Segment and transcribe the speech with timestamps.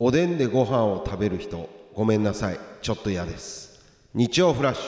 [0.00, 2.60] おでんでご飯を食べる人ごめんなさい。
[2.80, 3.84] ちょっと嫌です。
[4.14, 4.84] 日曜フラッシュ。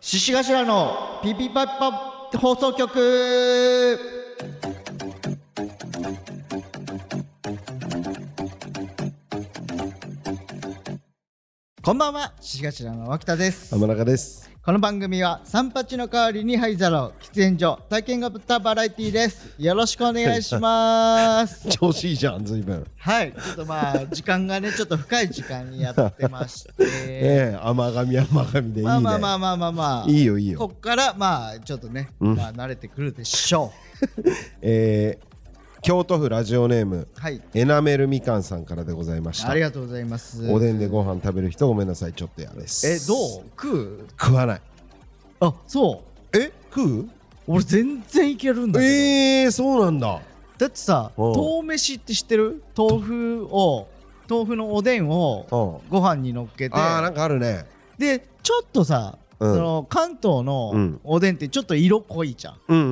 [0.00, 3.98] 獅子頭のピピパッパ放送局。
[11.82, 12.32] こんばんは。
[12.40, 13.74] 獅子頭の脇田です。
[13.74, 19.54] 浜中ですこの番組は三八の代わりに灰皿を喫煙所体験型バラエティーです。
[19.58, 21.68] よろしくお願いします。
[21.68, 22.82] 調子いいじゃん随分。
[22.96, 23.34] はい。
[23.34, 26.72] ちょっとまあ時間がねちょっと深い時間にやってまして。
[26.80, 28.90] ええ甘噛み甘噛みでいいね。
[28.90, 30.10] まあまあまあまあまあまあ。
[30.10, 32.34] いいよいいこよっからまあちょっとね、うん。
[32.34, 33.70] まあ慣れてくるでしょ
[34.62, 35.33] えー
[35.84, 37.42] 京都府ラジオネームうはい。
[37.52, 39.50] エナメルみかんさんからでございました。
[39.50, 40.50] ありがとうございます。
[40.50, 42.86] おでんでご飯食べる人ごめんなさいちょっと嫌です。
[42.86, 43.44] えどう？
[43.50, 44.08] 食う？
[44.18, 44.62] 食わない。
[45.40, 46.02] あそ
[46.32, 46.38] う。
[46.38, 46.50] え？
[46.74, 47.08] 食う？
[47.46, 50.22] 俺全然いけるんだけど、えー、そうなんだ。
[50.56, 51.22] だってさう。
[51.22, 52.62] ん豆飯って知ってる？
[52.74, 53.86] 豆腐を
[54.26, 55.86] 豆腐のおでんをう。
[55.86, 56.76] んご飯に乗っけて。
[56.76, 57.66] あーなんかあるね。
[57.98, 61.00] でちょっとさ、うんその関東うのん。
[61.04, 62.88] おでんってちょっと色濃いじゃん、うんうんう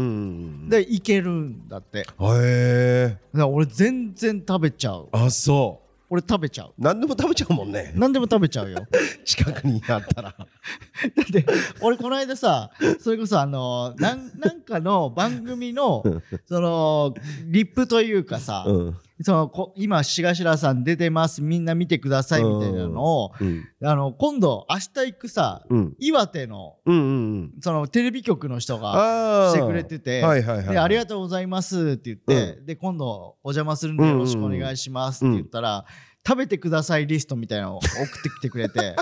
[0.67, 2.00] んでいけるんだって。
[2.00, 3.19] へえ。
[3.33, 5.09] ら俺全然食べちゃう。
[5.12, 5.81] あそ
[6.12, 6.69] 俺食べちゃう。
[6.69, 7.92] う何でも食べちゃうもんね。
[7.97, 8.86] 何でも食べちゃうよ。
[9.25, 10.34] 近くにあったら。
[10.36, 11.47] だって
[11.81, 16.03] 俺この間さそれこそあのなんなんかの番組の
[16.47, 17.14] その
[17.47, 23.65] リップというかさ、うんそのこ今志頭さん出てますみんな見てくださいみたいなのを、うん。
[23.83, 25.95] あの今度明日行くさうん。
[25.98, 26.98] 岩手のうんう
[27.45, 35.84] んそのテレビ局の人がああしてくれてて、はいはいはいでありがとうございますって言って、で今度お邪魔するんでよろしくお願いしますって言ったら、
[36.27, 38.97] 食べてくださいリストみたいなのを送ってきてくれて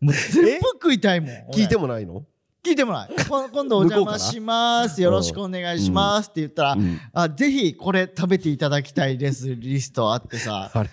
[0.00, 1.62] もう全部食いたいもん俺。
[1.62, 2.24] 聞いてもないの？
[2.64, 5.02] 聞いてもない こ今度お邪魔します。
[5.02, 7.00] よろしくお願いしますって言ったら、うん。
[7.12, 9.54] あぜひこれ食べていただきたいです。
[9.56, 10.70] リストあってさ。
[10.74, 10.90] あれ？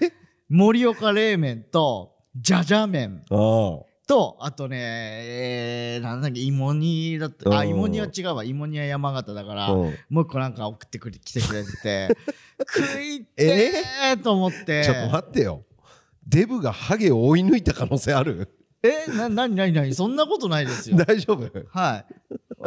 [0.50, 3.22] 盛岡冷麺とじゃじゃ麺。
[3.30, 7.56] とあとねえー、なんだっけ芋煮だった。
[7.56, 7.70] あうん。
[7.70, 8.44] 芋煮は違うわ。
[8.44, 9.94] 芋煮は山形だから、うん。
[10.10, 12.18] もう一個なんか送ってくれ来てくれてて。
[12.76, 14.84] 食いてーと思って。
[14.84, 15.64] ちょっと待ってよ。
[16.28, 18.50] デブがハゲを追い抜いた可能性ある？
[18.82, 20.96] えななになになにそんなことないですよ。
[21.06, 21.66] 大丈夫？
[21.70, 22.06] は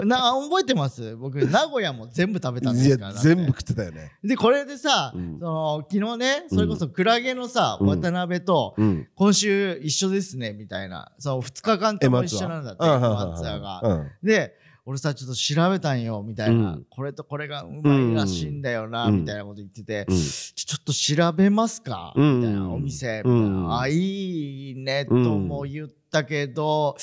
[0.05, 0.07] い。
[0.07, 1.17] な覚えてます？
[1.17, 4.13] 僕名古屋も全部食べたんですから全部食ってたよね。
[4.23, 5.39] でこれでさ、うん。
[5.39, 7.87] その昨日ねそれこそクラゲのさ、うん。
[8.01, 9.09] 渡辺と、うん。
[9.15, 11.13] 今週一緒ですねみたいな。
[11.19, 13.81] そう2日間とも一緒なんだってあ松屋が。
[13.83, 14.11] うん。
[14.23, 16.87] で俺さちょっと調べたんよみたいな、うん。
[16.91, 19.21] これとこれがうまいらしいんだよな、うん。
[19.21, 20.17] みたいなこと言ってて、うん。
[20.17, 22.41] ちょっと調べますか、うん。
[22.41, 23.23] みたいなお店。
[23.25, 26.97] みたいあいいねとも言ったけど、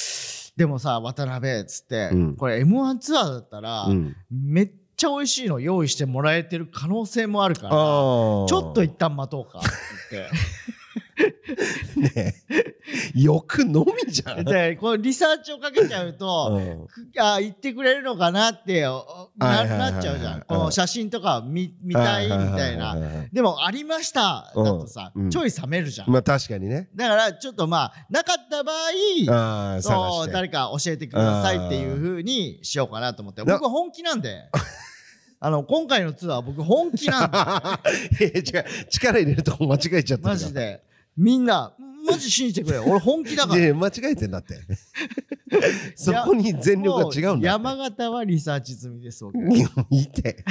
[0.55, 2.35] でもさ渡辺っつって、うん。
[2.35, 4.15] これ m 1ツアーだったら、うん。
[4.31, 9.69] めっちゃ美味しいの用意してもらえてる可能性もあるからちょっと一旦待とうかって
[10.11, 10.31] 言って。
[11.95, 12.35] ね
[13.15, 14.45] よく飲みじゃん。
[14.45, 16.87] でこうリサーチをかけちゃうと、うん。
[16.87, 20.37] くあ言ってくれるのかなっておなっちゃうじゃん。
[20.37, 20.41] うん。
[20.47, 22.95] この写真とか見見たいみたいな。
[22.95, 24.51] なでもありました。
[24.55, 25.29] だとさ、うん。
[25.29, 26.89] ちょい冷めるじゃん、まあ確かにね。
[26.95, 33.43] だからちょっとまあなかった場合そう誰か教えてくださいっていう風にしようかなと思って。
[33.43, 34.49] な僕本気なんで。
[35.41, 38.25] あの今回のツアー僕本気なんで。
[38.43, 38.85] いや違う。
[38.89, 40.83] 力入れるとこ間違えちゃったマジで
[41.17, 41.75] みんな
[42.05, 42.83] マジ信じてくれよ。
[42.87, 43.61] 俺本気だから。
[43.61, 44.55] いや間違えてんだって。
[45.95, 47.59] そこに全力が違うんだって。
[47.61, 49.37] も山形はリサーチ済みです僕。
[49.37, 50.43] いやいて。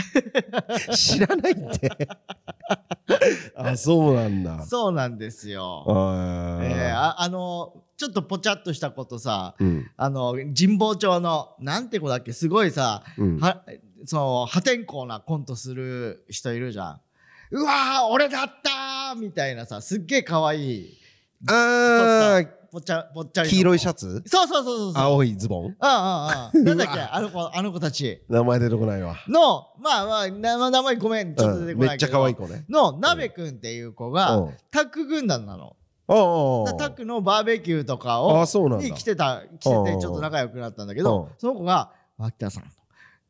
[0.95, 2.09] 知らないって。
[3.57, 4.65] あそうなんだ。
[4.67, 5.85] そうなんですよ。
[5.89, 9.91] あえーああのちょっとぽちゃっとしたことさうん。
[9.97, 13.39] あの神保町のなんて子だっけすごいさ、うん。
[13.39, 13.65] は
[14.05, 17.01] その破天荒なコントする人いるじゃん。
[17.51, 20.99] うわー俺だったーみたいなさすっげえ可愛い。
[21.49, 24.23] あーぽちゃぽっちゃりの黄色いシャツ？
[24.27, 25.03] そうそうそうそう。
[25.03, 25.77] 青いズボン？
[25.81, 27.01] ああああなんだっけ？
[27.01, 28.23] あの子あの子たち。
[28.29, 29.17] 名前出てこないわ。
[29.27, 31.35] のまあまあ名名前ごめん。
[31.35, 32.65] ちょっと出てこめっちゃないけど、可愛い子ね。
[32.69, 34.55] の鍋くんっていう子が、うん。
[34.71, 35.77] タッグ軍団なの。
[36.11, 38.85] ああタックのバーベキューとかをあそうなんだ。
[38.85, 41.29] に来てた来てうんてちょっと仲良くなったんだけどうん。
[41.39, 42.65] その子が「脇田さん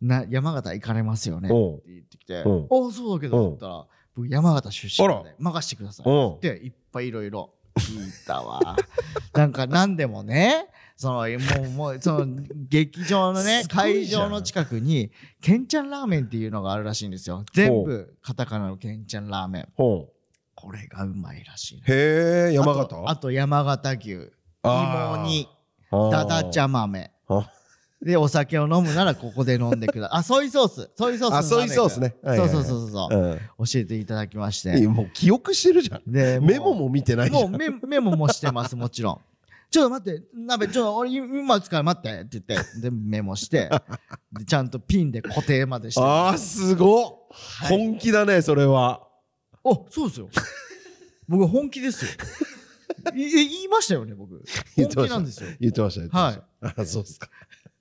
[0.07, 1.55] な山形行かれますよね」う。
[1.55, 2.65] んって言ってきて「うん。
[2.67, 3.87] あそうだけど」って言ったら
[4.19, 6.11] 「僕山形出身で任してください」う。
[6.11, 7.55] んっていっぱいいろいろ。
[7.79, 8.77] 聞いたわ。
[9.33, 10.67] なんか何でもね
[10.97, 17.45] そのもうもうその劇場のね 会場の近くにけんちゃんラーメンっていうのがあるらしいんですよ。
[17.53, 19.69] 全部カタカナのけんちゃんラーメン。
[19.77, 20.13] ほう。
[20.57, 21.83] これがうまいらしいね。
[21.87, 23.09] へえ山形？
[23.09, 24.33] あと山形牛。
[24.65, 25.49] 芋煮。
[26.11, 27.13] だだちゃ豆。
[27.29, 27.51] あ
[28.01, 30.91] でお酒を飲むならここで飲んでくださいあソイソース。
[30.95, 32.15] ソイソースのあソイソースね。
[32.23, 32.55] はいはいはい。
[32.55, 33.35] そうそうそうそう、う。
[33.35, 33.39] ん。
[33.67, 34.87] 教えていただきまして。
[34.87, 36.03] もう記憶してるじゃん。
[36.11, 39.21] でメモも見てないじゃもうんメメモもしてますもちろん。
[39.71, 42.21] ちょっと待って鍋ちょっと俺今打つから待って？
[42.21, 43.69] って言ってでメモして
[44.33, 46.01] でちゃんとピンで固定までして。
[46.01, 47.09] あーすごっ。
[47.69, 49.03] 本気だねそれは。
[49.65, 50.29] おそうですよ。
[51.27, 52.11] 僕本気ですよ。
[53.15, 54.31] いい言いましたよね僕。
[54.37, 54.43] 本
[54.77, 55.09] 言ってました。
[55.09, 55.51] 気なんですよ。
[55.61, 56.83] 言ってました言ってました。
[56.83, 57.29] あそうっすか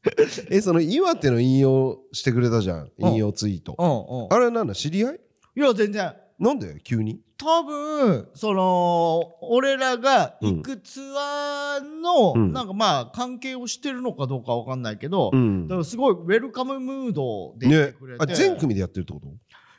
[0.49, 2.91] えその岩手の引用してくれたじゃん。
[2.97, 3.75] 引用ツイート。
[3.77, 4.33] うんうん。
[4.33, 5.19] あれなんだ知り合い？
[5.55, 6.13] いや全然。
[6.39, 6.79] なんで？
[6.83, 7.19] 急に？
[7.37, 12.53] 多分その俺らが行くツアーの、うん。
[12.53, 15.67] なんかまあ関係をしてるのかどうかわかんないけど、うん。
[15.67, 19.27] だからすごいウェルカムムードでいてねくれて、あ全組でやってるってこと？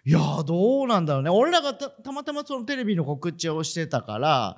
[0.04, 1.30] いやーどうなんだろうね。
[1.30, 4.56] 俺らがたたまたまそのテレビの告知をしてたから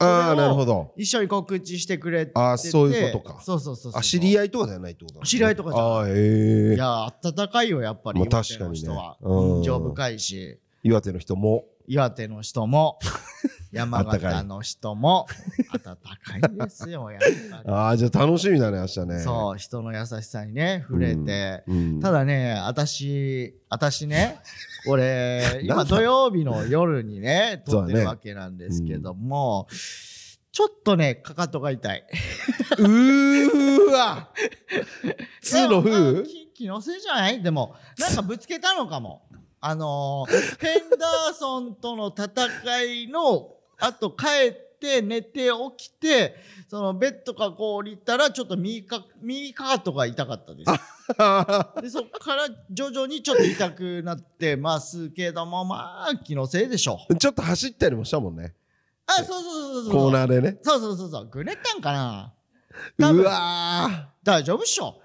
[0.00, 0.92] ああなるほど。
[0.96, 2.32] 一緒に告知してくれてて。
[2.34, 3.42] あーそういうことか。
[3.42, 5.92] そうそうそうそうあ知り合いとかではないってこと知り合いとかじゃない。
[5.92, 8.88] あえいやー温かいよやっぱりまあ岩手確かにね。
[8.88, 10.58] の人情深いし。
[10.82, 11.64] 岩手の人も。
[11.86, 12.98] 岩手の人も。
[13.72, 15.26] 山形の人も。
[15.72, 17.20] 温かいですよやっ
[17.64, 19.16] ぱああじゃあ楽しみだね明日ね。
[19.16, 22.00] りそう人の優しさにね触れて、うん。
[22.00, 24.40] ただね私私ね
[24.84, 29.66] これ 今土曜日の夜にね 撮ってるわけなんですけども、
[30.52, 32.04] ちょっとねかかとが痛い。
[32.78, 34.30] うーわ。
[35.42, 36.22] 2の風？
[36.24, 37.42] 気気のせいじゃない？
[37.42, 39.22] でもなんかぶつけたのかも。
[39.62, 44.69] あのーヘンダーソンとの戦いのあと帰って
[45.02, 45.48] 寝て
[45.78, 46.36] 起きて
[46.68, 50.70] そのベッドからこう降りたらちょっと右か右かかとが痛かったです。
[51.82, 57.16] でそっから徐々にちょっと痛くなってますけどもまあ気のせいでしょう。
[57.16, 58.54] ちょっと走ったりもしたもんね
[59.06, 60.12] あそうそうそうそうコーそう。
[60.12, 62.32] ナーでねそうそうそうそうぐねったんかな。
[63.12, 65.00] うわー大丈夫っしょ。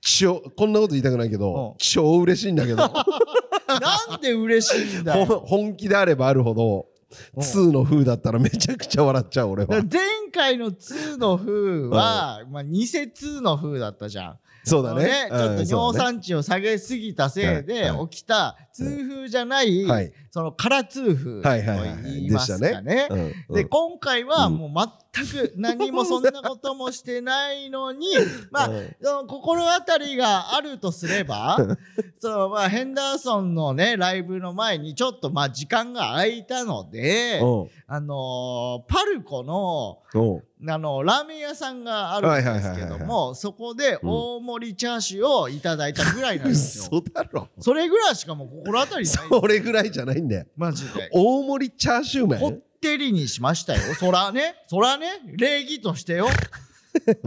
[0.00, 5.26] 超こんなこと言いたくないけどうん超嬉しいんだけど なんで嬉しいんだ。
[5.26, 6.95] 本気であればあるほどうん
[7.36, 9.82] 2の風だったらめちゃくちゃ笑っちゃう俺は。
[9.82, 10.00] 前
[10.32, 14.38] 回の2の風は、まあ、偽2の風だったじゃん。
[14.64, 15.28] そうだね。
[15.30, 15.94] ちょっとうんそうだね。
[15.94, 20.12] 尿酸値を下げすぎたせいではい起きた痛風じゃない、はい。
[20.32, 22.30] その空痛風とはいはいはい言い。
[22.30, 23.06] ますかね。
[23.08, 24.88] うんう今回はうんもう全
[25.24, 28.08] く何もそんなこともしてないのに
[28.50, 31.56] まあうんその心当たりがあるとすれば
[32.20, 37.64] そのまあヘンダーソンのねライブの前にちょっとまあ時間が空いたのでう。
[37.64, 40.18] んあのーパルコのう。
[40.36, 47.00] んあのラーメン屋さんがあるんですけどもそこで大盛りチャーシューをいただいたぐらいなんですよ。
[47.04, 47.48] 嘘だろ。
[47.60, 49.14] それぐらいしかもう心当たりない。
[49.14, 50.46] それぐらいじゃないんだよ。
[50.56, 51.10] マジで。
[51.12, 52.62] 大盛りチャーシュー麺？
[52.86, 53.80] てりにしましたよ。
[53.94, 55.06] そらね、そらね、
[55.36, 56.28] 礼儀としてよ。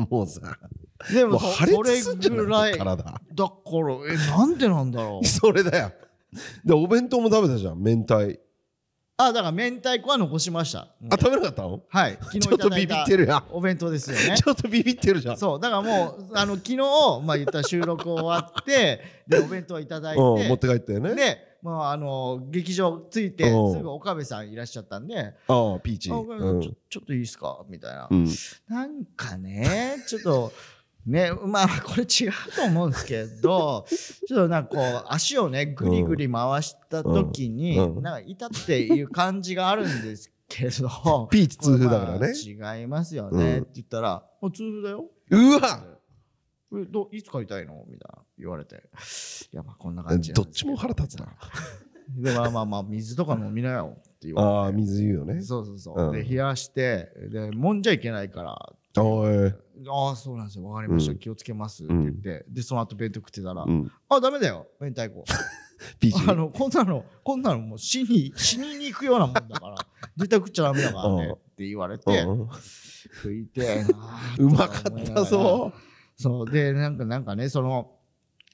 [0.10, 0.42] もうさ
[1.14, 2.72] でももう破そそれ裂すんじゃぐらい。
[2.72, 3.20] ないだから、
[3.66, 5.26] 体え、なんでなんだろう。
[5.28, 5.92] それだよ。
[6.64, 7.82] でお弁当も食べたじゃん。
[7.82, 8.40] 明太。
[9.18, 10.80] あ、だから明太子は残しました。
[10.80, 11.82] あ食べなかったの？
[11.90, 13.44] はい、昨日ちょっとビビってるやん。
[13.52, 14.38] お弁当ですよね。
[14.38, 15.38] ちょっとビビってるじゃん。
[15.38, 21.16] そう、だからもう、あの、昨日、まあ言ったら収録終わって、で、お弁当いただいうん持ってて、帰ったよね。
[21.16, 23.74] で、まあ、あの、劇場着いて、うん。
[23.74, 26.12] すぐ岡部さんいらっしゃったんで、ああピーチ。
[26.12, 26.62] あうん。
[26.62, 27.66] ちょちょっといいですか？
[27.70, 28.08] みたいな。
[28.10, 28.28] うん。
[28.68, 30.52] なんかね、ちょっと、
[31.06, 33.86] ね、まあ、これ違うと思うんですけど、
[34.28, 37.96] ちょっとなんかこう、足をね、ぐりぐり回した時に、うん。
[37.98, 38.04] うん。
[38.04, 42.34] なんか、痛っていう感じがあるんですけど、 ピーチ痛風だからね。
[42.36, 45.06] 違いますよね、うんって言ったら、あ痛風だよ。
[45.32, 45.84] うわ
[46.72, 47.84] えどいつか痛いの？
[47.88, 48.76] みたいな言われて。
[49.52, 51.28] いや、まあ、こんな感じどっちも腹立つな。
[52.18, 54.54] で、まあまあまあ、水とか飲みなよって言われて。
[54.56, 56.08] ああ水言うよねそうそうそう。
[56.08, 59.54] うんで、冷やして、で、揉んじゃいけないから、おい
[59.88, 60.66] ああ、そうなんですよ。
[60.66, 61.12] わかりました。
[61.12, 61.84] うん気をつけます。
[61.84, 65.24] って言って、で、その後弁当食ってたら、うんあ、ダメだよ、明太子。
[66.00, 69.76] ピーチあの、こんなの、こんなのもう死に、死にに行くようなもんだから、
[70.18, 71.26] 絶対食っちゃダメだからね。
[71.28, 75.24] うんって言われて、うん拭いて、あーうまかった。
[75.24, 75.74] ぞ
[76.16, 77.99] そう、で、なんか、なんかね、その、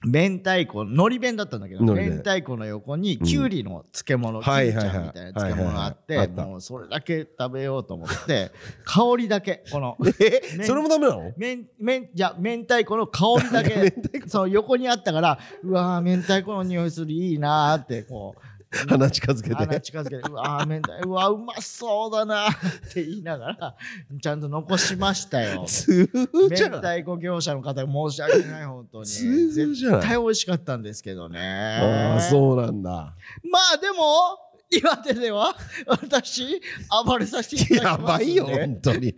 [0.05, 4.85] 明太子、海苔弁だったんだけど、明太子の横にきゅうりの漬物、きゅうはいはいはい。
[4.85, 8.51] りちゃんみたいな漬物があって、もうそれだけ食べようと思って、
[8.83, 10.57] 香りだけ、この、 え？
[10.57, 11.31] ねそれもダメなの？
[11.37, 13.93] めん、めん、じゃ、明太子の香りだけ、
[14.27, 18.54] そう、横にあったから、うわー、明太子の匂いする、いいなーって、こう、
[18.87, 22.51] 鼻近づけ鼻て近づけて、うわー、明太、うわー、うまそうだなー
[22.89, 23.75] って言いながら、
[24.21, 25.61] ちゃんと残しましたよ。
[25.61, 29.05] 明じゃん太子業者の方、申し訳ない、本当に。
[29.05, 31.39] 絶対美味しかったんですけどね。
[31.39, 33.13] ああそうなんだ
[33.43, 35.55] まあでも、岩手では
[35.85, 36.61] 私
[37.05, 39.15] 暴れさせていただやきますんでばいよ、本当に。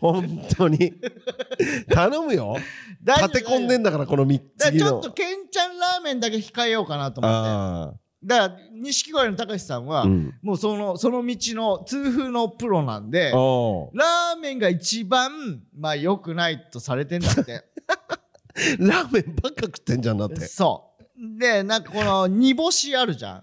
[0.00, 0.94] 本当に。
[1.88, 2.56] 頼むよ。
[3.04, 5.12] 立て込んでんだから、この3つちょっと。
[5.12, 7.94] けんちゃんラーメンだけ控えようかなと思ってあ
[8.26, 10.04] だから錦鯉の高橋さんは、あ。
[10.04, 10.34] うん。
[10.42, 17.64] もうそのその道の痛風のプロなんでラーメンが一番まあ良くないとされてんだって
[18.80, 20.40] ラーメンばっか食ってんじゃんだって。
[20.40, 20.96] そう
[21.38, 23.42] でなんかこの煮干しあるじゃん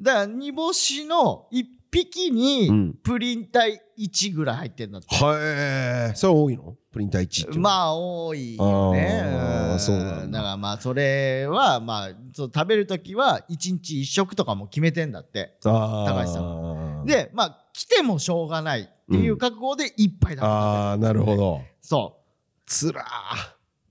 [0.00, 6.16] だから煮干しの一匹にうんプリン体1ぐらい入ってんだって、はい。
[6.16, 6.76] それ多いの？
[6.92, 7.58] プリンター1って。
[7.58, 9.76] まあ多いよね。
[9.78, 10.38] そうなんだ。
[10.38, 15.56] だからまあそれはまあそう食べる時は1日1食とかも決めてんだって。
[15.64, 16.14] あー。
[16.14, 21.62] 高橋さでまあ来てもしょうがないっていう覚悟で一杯だけ食べるああ、なるほど。
[21.80, 22.62] そう。
[22.66, 23.04] つらー。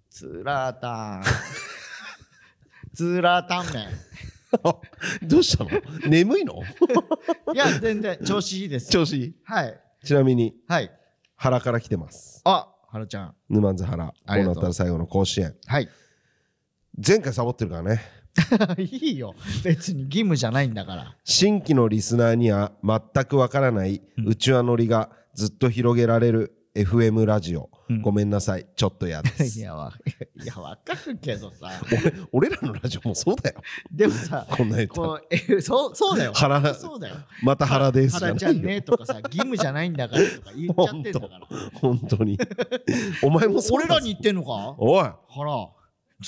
[0.10, 1.24] つらーたん。
[2.94, 3.88] つらーたんめん
[5.28, 5.70] どうしたの？
[6.08, 6.56] 眠いの？
[7.54, 9.36] いや全然調子いいです調子いい？
[9.44, 10.92] はいちなみに、はい
[11.36, 12.42] 原から来てます。
[12.46, 14.08] あはるちゃん沼津原。
[14.08, 15.56] こうありがとうなったら最後の甲子園。
[15.66, 15.90] はい
[17.06, 18.02] 前回サボってるからね。
[18.78, 27.70] いいよ別に義務じゃないんだから新規のリスナーには全くわからない内輪乗りがずっと広げられる FM ラジオ。
[27.90, 28.68] うんごめんなさい。
[28.76, 29.60] ちょっと嫌でいす。
[29.62, 29.94] や わ
[30.44, 31.70] いやわかるけどさ
[32.34, 33.62] 俺俺らのラジオもそうだよ。
[33.92, 38.68] でもさこんな言ったらこうえそうそうだよ腹そうだよまた原ですじゃ原ちゃんないよ。
[38.70, 42.38] ねとかさ義務じゃないんだからとか言っちゃってんだから本当に。
[43.24, 44.76] お前もそうだ俺らに言ってんのか？
[44.78, 45.74] おい原ちょ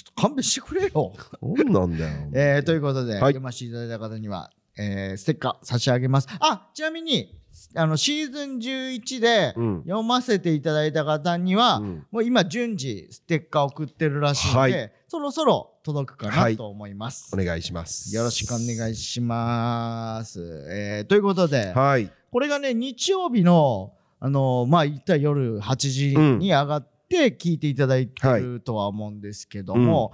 [0.01, 2.29] っと勘弁してくれよ何なんだよ。
[2.34, 6.27] えー、ということで、はい読ませていただいた方には、えーステッカー差し上げます。
[6.39, 7.36] あちなみに
[7.75, 17.31] あのシーズン11でうん読ませていただいた方には、うんもう今順次ステッカー送ってるらしいので、はいそろそろ届くかはないと思います。
[17.33, 18.15] お願いします。
[18.15, 20.39] よろしくお願いします。
[20.71, 22.12] えーということで、はい。
[22.31, 30.12] これがね日曜日のあのまあ言ったら夜8時に上がって聞いていただいてるとは思うんですけども、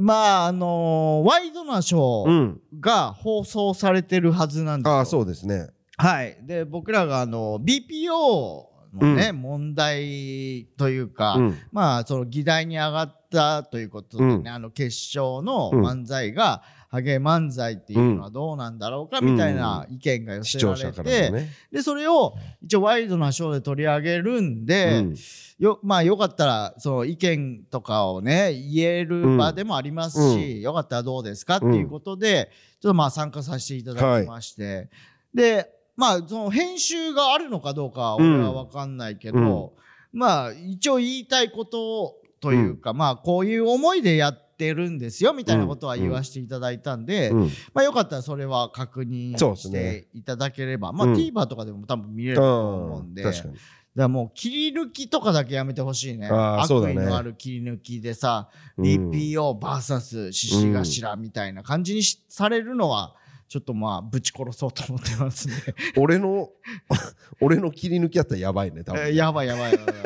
[0.00, 2.60] まああのワイドなショーうん。
[2.80, 4.96] が放送されてるはずなんですよ。
[4.96, 5.68] ああ、そうですね。
[5.96, 6.38] はい。
[6.42, 11.58] で僕らがあの BPO のね、問題というか、うん。
[11.72, 21.50] まあその議題に上がったということでね、うんあの決勝のうん漫才が、ハゲ漫才っていうのはどうなんだろうかみたいな意見が寄視せられて、のね。
[21.70, 25.16] でそれを一応ワイドなショーで取り上げるんで、うん。
[25.58, 31.56] よまあよかったらその意見とかをね言える場でもありますし、よかったらどうですか？
[31.56, 34.88] っていうことで、ちょっとまあ参加させていただきまして、
[35.34, 39.74] でまあその編集があるのかどうかは俺は分かんないけど、
[40.12, 47.50] まあ一応言いたいことというか、まあこういう思いでやってるんですよみたいなことは言わせていただいたんで、うん。
[47.72, 49.78] まあよかったらそれは確認しね。
[49.80, 51.14] ていただければ、まあうん。
[51.14, 53.54] TVer とかでも多分見れると思うんで、確かに。
[53.54, 53.62] だか
[53.94, 56.28] らもう切り抜きとかだけやめてほしいね。
[56.28, 58.84] 悪意のある切り抜きでさ、うん。
[58.84, 63.14] DPOVS 獅子頭みたいな感じにしされるのは、
[63.48, 65.56] ちょっとまあ、ぶち殺そうと思ってますんで。
[65.96, 66.50] 俺の、
[67.40, 69.00] 俺の切り抜きやったらやばいね、多分。
[69.00, 69.96] えーやばいやばいやばい。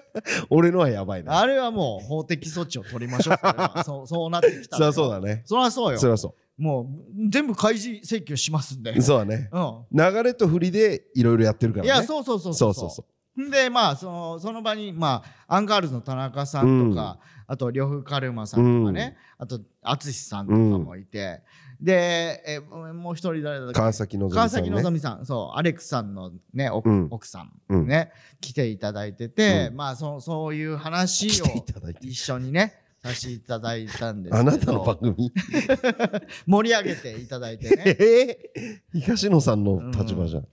[0.50, 1.38] 俺のはやばいな。
[1.38, 3.84] あれはもう法的措置を取りましょう。
[3.84, 4.88] そ うそうなってきたそりら。
[4.88, 5.42] ゃそうだね。
[5.44, 6.06] そりゃそうよそ。
[6.06, 8.92] りゃそもう全部開示請求しますんで。
[8.92, 9.02] う。
[9.02, 9.50] そうだね。
[9.52, 11.84] う流れと振りでいろいろやってるかん。
[11.84, 12.00] いらね。
[12.00, 13.04] や、そうそうそうそうそうそ
[13.50, 21.42] でまあそのその場にまあアンガールズの田中さんとか、あと呂布カルマさんとかね、あと淳さんとかもいて、
[21.80, 23.72] でえもう一人誰だっけ？
[23.74, 24.94] 川崎のぞみさんね。
[24.94, 27.08] 希さんそうアレックスさんのね奥,、うん。
[27.10, 27.86] 奥さんうん。
[27.86, 29.76] ね、来ていただいてて、うん。
[29.76, 31.46] まあそそういう話来を。
[32.00, 35.32] 一緒にねさせていただいたんですあなたの番組？
[36.46, 37.82] 盛り上げていただいてね。
[38.00, 38.82] ええ？
[38.92, 40.46] 東野さんの立場じゃん。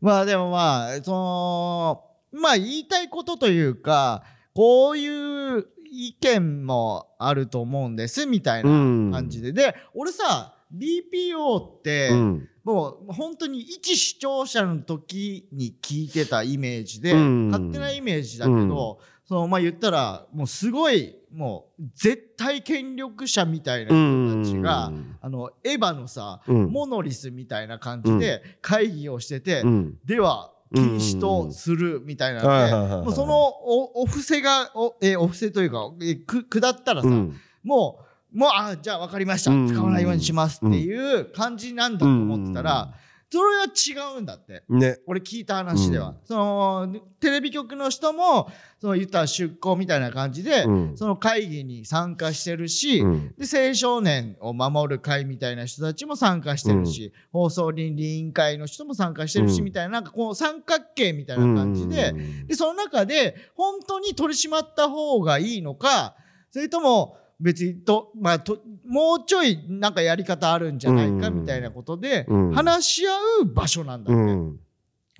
[0.00, 4.22] まあでもまあそのまあ言いたいことというか
[4.54, 8.72] こういう意見もあると思うんですみたいなう
[9.08, 9.10] ん。
[9.12, 12.48] 感じで、で俺さ BPO って、うん。
[12.64, 17.48] もう本当に一視聴者の時に聞いてたイメージで、うん。
[17.48, 26.66] 勝手なイメージだけど、そのまあ言ったらもうすごいもう絶対権力者みたいな人たちが、あのエヴァのさ、うん。
[26.66, 29.98] モノリスみたいな感じで会議をしてて、うん。
[30.04, 37.36] では禁止とするみたいなので、そのおお布施がお,、えーお布施というか、えーく下ったらさ、うん。
[37.62, 39.50] もうもうあじゃあ分かりました。
[39.50, 42.94] うん使わないようにしますっていう感じなんだと思ってたら、
[43.30, 44.64] それは違うんだって。
[44.70, 44.98] ね。
[45.06, 46.16] 俺聞いた話では、うん。
[46.24, 50.96] そのテレビ局の人もその言ったら出向みたいな感じで、うん。
[50.96, 53.34] その会議に参加してるし、うん。
[53.36, 59.64] で青少年を守る会みたいな人たちも参加してるし、放送倫理委員会の人も参加してるし、うん。
[59.64, 62.46] みたいななんかこう三角形みたいな感じで、うん。
[62.46, 66.16] でその中で本当に取り締まった方がいいのか
[66.50, 71.40] それとも別にと、まあ、ともうちょいなんかやり方あるんじゃないかうん。
[71.42, 72.52] みたいなことでうん。
[72.52, 74.20] 話し合う場所なんだって。
[74.20, 74.56] うん。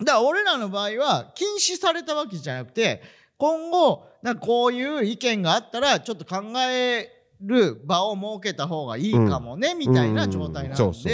[0.01, 3.03] だから俺らの場合は禁止されたわけじゃなくて
[3.37, 7.09] 今後なんかこういう意見があったらちょっと考え
[7.41, 11.13] る場を設けた方がいいかもね、みたいな状態なそうそう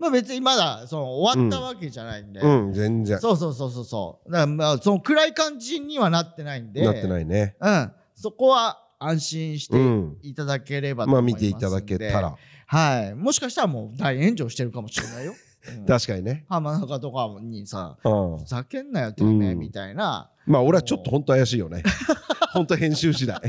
[0.00, 2.72] ので別にまだその終わったわけじゃないんで、うん。
[2.72, 3.18] 全然。
[3.18, 4.30] そうそうそうそうそう。
[4.30, 6.82] だからまあその暗い感じにはなってないんで。
[6.84, 7.56] なってないね。
[7.60, 10.16] うん、そこは安心してうん。
[10.22, 12.36] いただければとまあ思いますんで、見ていただけたら。
[12.66, 13.14] はい。
[13.14, 15.34] もしかしたらもう大炎上してるかもしれないよ、
[15.78, 15.86] うん。
[15.86, 16.44] 確かにね。
[16.48, 18.38] 浜中とかにさうん。
[18.38, 19.58] ふざけんなよてめえうん。
[19.58, 21.82] みたいな、まあ俺はちょっと本当怪しいよね。
[22.52, 23.40] 本当編集次第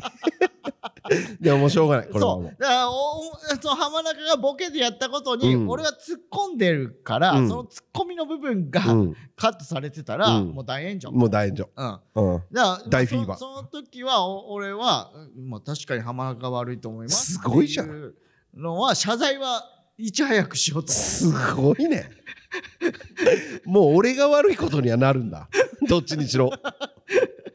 [1.40, 2.56] でももうしょうがないこれはもそう。
[2.60, 3.22] だからお
[3.62, 5.70] その浜中がボケでやったことに、うん。
[5.70, 7.50] 俺は突っ込んでるから、うん。
[7.50, 9.16] その突っ込みの部分が、うん。
[9.36, 10.50] カットされてたら、うん。
[10.50, 12.44] もう大炎上、もう大丈うん、夫うん。
[12.52, 13.38] だから大フィーバー。
[13.38, 17.34] そその時はお俺は、うんまあ、確かに浜中が悪いと思います。
[17.34, 17.88] すごいじゃん。
[17.88, 18.16] っていう
[18.54, 19.66] のは謝罪は
[19.98, 22.10] いち早くしようとすごいね。
[23.66, 25.50] もう俺が悪いことにはなるんだ。
[25.88, 26.50] どっちにしろ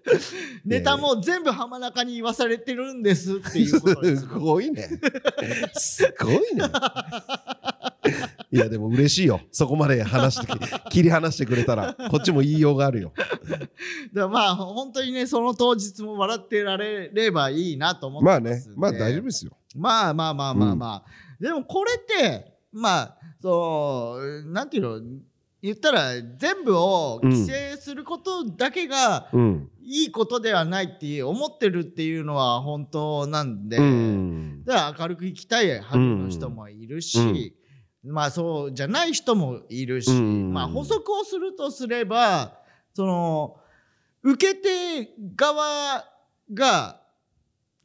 [0.65, 4.89] ネタも全部浜中に言わされてるんですっていうことですすごいね。
[5.75, 6.65] すごいね。
[8.51, 9.41] いやでも嬉しいよ。
[9.51, 13.13] そこまで話してき切り離してくれたらこっちも言いようがあるよ。
[14.13, 18.63] だまあ本当にねその当日も笑ってられればいいなと思ってまあね。
[18.77, 19.57] まあ大丈夫ですよ。
[19.75, 21.05] まあまあまあまあまあ、
[21.41, 25.01] でもこれってまあそうなんていうの？
[25.65, 29.71] 言ったら全部を規制することだけがうん。
[29.87, 37.55] いいことではないっていう思ってるっていうのは本当なんで、うんだから明るく生きたい派の人もいるし、
[38.03, 40.55] まあそうじゃない人もいるし、うん。
[40.55, 42.59] まあ補足をするとすれば
[42.95, 43.57] その
[44.23, 46.03] 受け手側
[46.55, 47.01] が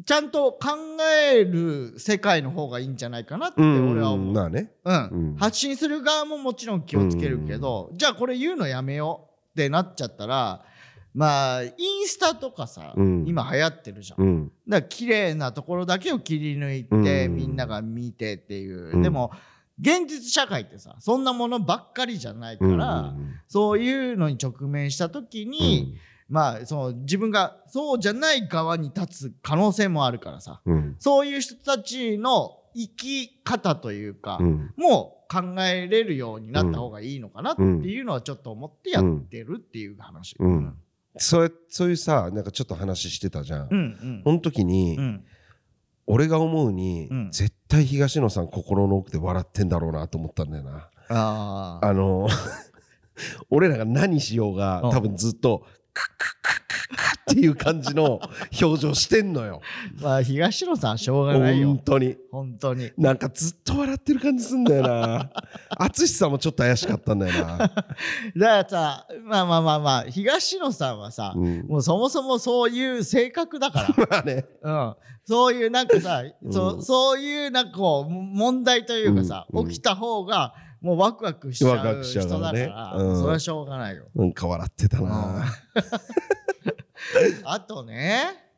[0.10, 0.70] ちゃんと考
[1.24, 3.92] える世界の方がいいんじゃないかなってうん。
[3.92, 4.34] 俺は思う。
[4.34, 4.72] まあね。
[4.84, 4.96] うん。
[4.96, 5.36] うん。
[5.36, 10.66] 発信する側ももちろん気をつけるけど、じゃあこれ言うのやめようってなっちゃったら
[11.14, 13.26] まあインスタとかさ、うん。
[13.28, 14.26] 今流行ってるじゃん。
[14.26, 14.52] うん。
[14.68, 17.36] だから綺麗なところだけを切り抜いて、うん。
[17.36, 19.04] みんなが見てっていう、うん。
[19.04, 19.32] でも
[19.80, 23.14] 現実社会ってさそんなものばっかりじゃないかうんら、
[23.48, 30.62] そういうのに直面した時に、まあその自分がそうじゃない側に立つ可能性もあるからさ。
[30.66, 30.96] うん。
[31.00, 34.74] そういう人たちの生き方というか、うん。
[34.78, 40.36] もう考えれるようになった方がいいのかなっていうのはちょっと思ってやってるっていう話。
[40.40, 40.78] うん。
[41.18, 44.22] そうそういうさなんかちょっと話してたじゃん、うんうん。
[44.24, 45.26] その時に、うん。
[46.06, 47.32] 俺が思うに、うん。
[47.32, 50.90] 絶対東野さん心の奥で笑ってんだろうなと思ったんだよな。
[51.10, 51.88] あー。
[51.88, 52.28] あの
[53.50, 54.92] 俺らが何しようがうん。
[54.92, 55.66] 多分ずっと
[56.00, 58.22] クックックックックッっていう感じの
[58.62, 59.62] 表情してんのよ
[60.02, 65.30] まあ東野さんしょうがないよ本当に本当になんかずっと笑ってる感じすんだよな
[65.78, 67.74] 淳さんもちょっと怪しかったんだよな、だか
[68.36, 83.20] らさまあまあまあまあ東野さんはさ、うん、もうそもそもそういう性格だからまあね、うん、そういうなんかさ、うんそそういうなんかこう問題というかさ、うん起きた方がうワクワクしちゃうワクワクしちゃう人からねだから、うん。
[83.20, 84.06] それはしょうがないよ。
[84.16, 85.46] なんか笑ってたな、
[87.46, 88.50] あとね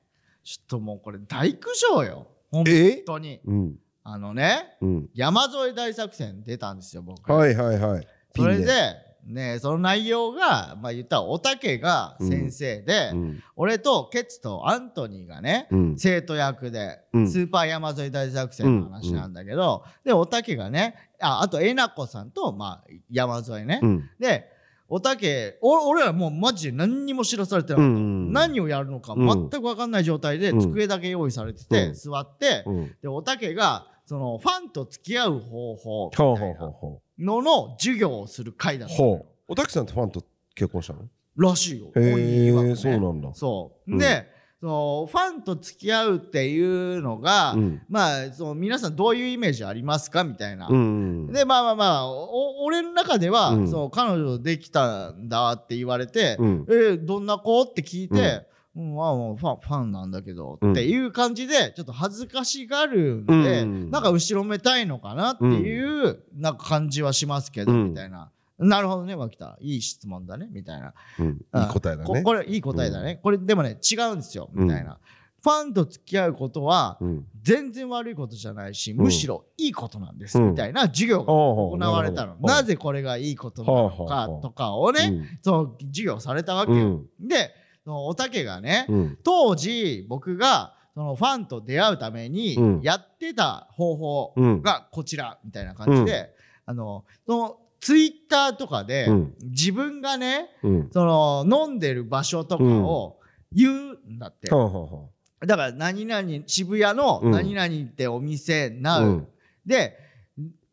[0.43, 2.27] ちょっともうこれ大苦情よ。
[2.51, 3.39] 本え当に。
[3.45, 3.75] うん。
[4.03, 5.09] あのねうん。
[5.13, 7.31] 山添大作戦出たんですよ僕。
[7.31, 8.07] はいはいはい。
[8.35, 13.43] それでねその内容がまあ言ったらおたけが先生で、うん。
[13.55, 15.97] 俺とケツとアントニーがね、うん。
[15.97, 17.29] 生徒役で、うん。
[17.29, 24.09] スーパー山添大作戦の話なんだけど、でおたけがねああとえなこさんと、まあ、山添ね、うん。
[24.19, 24.49] で
[24.87, 29.27] おたけお俺らもうマジで何にも知らされてなかった、うん何をやるのかうん。
[29.27, 30.59] 全く分かんない状態でうん。
[30.59, 31.93] 机だけ用意されてて、うん。
[31.93, 32.95] 座って、うん。
[33.01, 36.71] でおたけがそのファンと付き合う方法みたほうほういなほう。
[36.71, 39.01] ほのの授業をする会だうった
[39.47, 40.23] おたきさんとファンと
[40.55, 41.01] 結婚したの？
[41.37, 41.91] らしいよ。
[41.95, 42.75] へー本人曰くね。
[42.75, 43.33] そうなんだ。
[43.33, 43.91] そう。
[43.91, 43.97] うん。
[43.97, 44.27] で、
[44.59, 47.81] そのファンと付き合うっていうのが、うん。
[47.87, 50.67] まあその皆さんどういうイメージありますかみたいな。
[50.67, 51.27] うん。
[51.31, 53.67] でまあまあまあお俺の中では、うん。
[53.69, 56.65] そう彼女できたんだって言われて、うん。
[56.69, 57.61] えーどんな子？
[57.61, 60.71] って聞いて、うんまあもうファンファンなんだけど、うん。
[60.71, 63.91] っていう感じでちょっと恥ずかしがるんで、うん。
[63.91, 67.89] なんか後ろめたいのかなっていう、なんか感じはしますけど、うん。
[67.89, 68.31] みたいな。
[68.57, 69.57] なるほどね脇田。
[69.59, 70.93] いい質問だねみたいな。
[71.19, 71.27] うん。
[71.27, 72.05] いい答えだね。
[72.05, 74.99] ここれいい答えだね、これでもね違うんですよみたいな、
[75.43, 77.25] ファンと付き合うことはうん。
[77.41, 78.97] 全然悪いことじゃないし、ん。
[78.97, 80.51] むしろいいことなんです、うん。
[80.51, 86.73] みたいな授業が行行われたの、なぜこれがいいことなのかとかをね、その授業されたわけ
[87.19, 87.51] で
[87.85, 89.17] おたけがね、うん。
[89.23, 92.81] 当時僕がそのファンと出会うためにうん。
[92.81, 94.61] やってた方法うん。
[94.61, 96.33] がこちらみたいな感じで、
[96.65, 99.35] あのそのツイッターとかでうん。
[99.43, 100.89] 自分がねうん。
[100.91, 103.19] その飲んでる場所とかを
[103.51, 107.31] 言うんだって、だから何々渋谷のうん。
[107.31, 109.27] 何々ってお店なう、うん。
[109.65, 109.97] で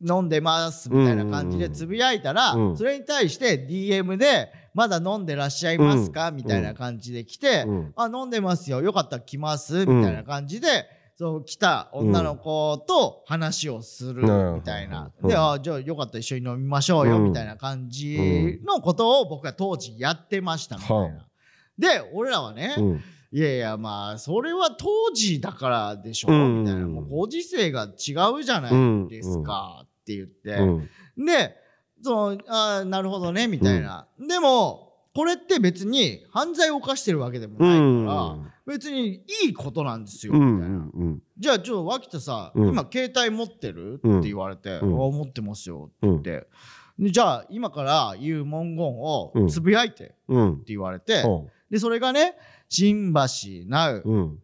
[0.01, 2.77] 飲んでますみたいな感じでつぶやいたら、うん。
[2.77, 7.93] それに対して DM で「まだ飲んでらっしゃいますか?」みたいな感じで来て「うん。
[7.97, 8.81] あ飲んでますよ。
[8.81, 10.97] よかったら来ます」みたいな感じで。
[11.17, 14.55] そう来た女の子と話をするうん。
[14.55, 15.11] みたいな。
[15.21, 15.29] うん。
[15.29, 17.25] で、あじゃあよかったら一緒に飲みましょうようん。
[17.25, 21.27] みたいな感じのことを僕は当時やってましたみたいはな。
[21.77, 23.03] で、俺らはね、うん。
[23.33, 26.61] いやいやまあそれは当時だからでしょ、うん。
[26.63, 26.87] みたいな。
[26.87, 31.27] もうご時世が違うじゃないですか、って言って、うん。
[31.27, 31.57] で
[32.03, 38.53] そのあーなるほどねみたいな、でもこれって別に犯罪を犯してるわけでもうないから、ん。
[38.67, 40.77] 別にいいことなんですよ、うんみたいな。
[40.77, 42.69] うんじゃあちょっと脇田さ、うん。
[42.69, 44.95] 今携帯持ってる、うんって言われて「うん。
[44.95, 46.47] あ持ってますよ」うんって。
[46.99, 49.49] でじゃあ今から言う文言をうん。
[49.49, 52.37] つぶやいてってうん言われて、ほでそれがね
[52.69, 53.21] 新橋
[53.67, 54.39] なうう。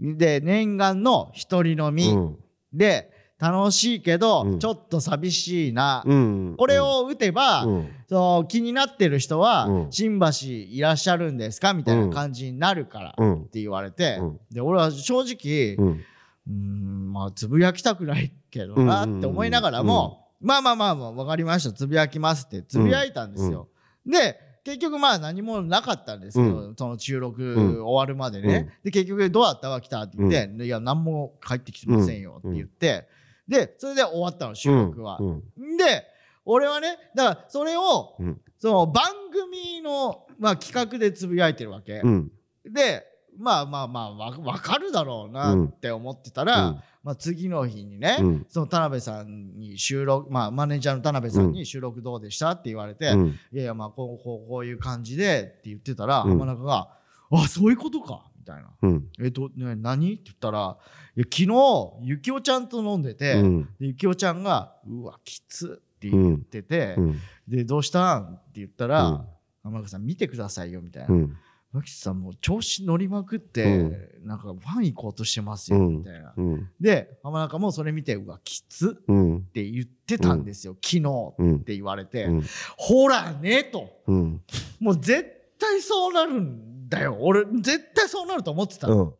[0.00, 0.18] うん。
[0.18, 2.36] で念願の一人飲み、うん。
[2.72, 4.58] で楽しいけど、うん。
[4.58, 6.54] ちょっと寂しいな、うん。
[6.56, 7.88] これを打てば、うん。
[8.08, 9.92] そう気になってる人は、うん。
[9.92, 11.74] 新橋いらっしゃるんですか？
[11.74, 13.44] みたいな感じになるから、っうん。
[13.48, 14.40] て言われて、うん。
[14.50, 17.12] で俺は正直、うん。
[17.12, 21.72] まあつぶやきたくないけどなって思いながらも、まあまあまあまあ分かりました。
[21.72, 23.68] つぶやきますってつぶやいたんですよ。
[24.06, 27.82] で結局まあ何もなかったんですけど、うその収録ん。
[27.82, 29.70] 終わるまでね、で結局どうだった？
[29.70, 33.08] わ来たって言って、でいや何も返ってきてませんよって言って、
[33.48, 35.18] でそれで終わったの収録は。
[35.20, 35.42] うん
[35.76, 36.04] で
[36.48, 38.40] 俺はねだからそれを、うん。
[38.58, 42.00] その番組の、まあ、企画でつぶやいてるわけ。
[42.02, 42.32] うん。
[42.64, 43.04] で
[43.38, 46.80] まあまあまあわ分かるだろうなって思ってたら、うん。
[47.02, 48.46] まあ、次の日にね、うん。
[48.48, 53.26] その田辺さんに収録、まあ、マネージャーの田辺さんに収録どうでしたって言われて、うん。
[53.52, 56.30] いやいやまあこうこうこういう感じでって言ってたら、うん。
[56.30, 56.88] 浜中が
[57.30, 58.70] 「あそういうことか」みたいな。
[58.80, 60.78] うん「えっと、ね、何?」って言ったら
[61.16, 63.62] 「いや昨日ゆきおちゃんと飲んでて、うん。
[63.78, 67.16] でゆきおちゃんが「うわきつ」って言ってて、うん。
[67.46, 69.24] で「どうしたん?」って言ったらうん
[69.62, 71.14] 「浜中さん見てくださいよ」みたいな。
[71.14, 71.36] うん。
[71.72, 74.26] 脇さんもう調子乗りまくって、うん。
[74.26, 75.98] なんかファン行こうとしてますよ、うん。
[75.98, 76.32] みたいな。
[76.34, 76.70] うん。
[76.80, 79.36] で浜中もそれ見てうわきつうん。
[79.38, 82.42] って言ってたんですよ、昨日うんって言われて、うん。
[82.78, 83.90] ほらねと。
[84.06, 84.42] うん。
[84.80, 85.26] もう絶
[85.58, 87.16] 対そうなるんだよ。
[87.20, 89.14] 俺絶対そうなると思ってたうの、ん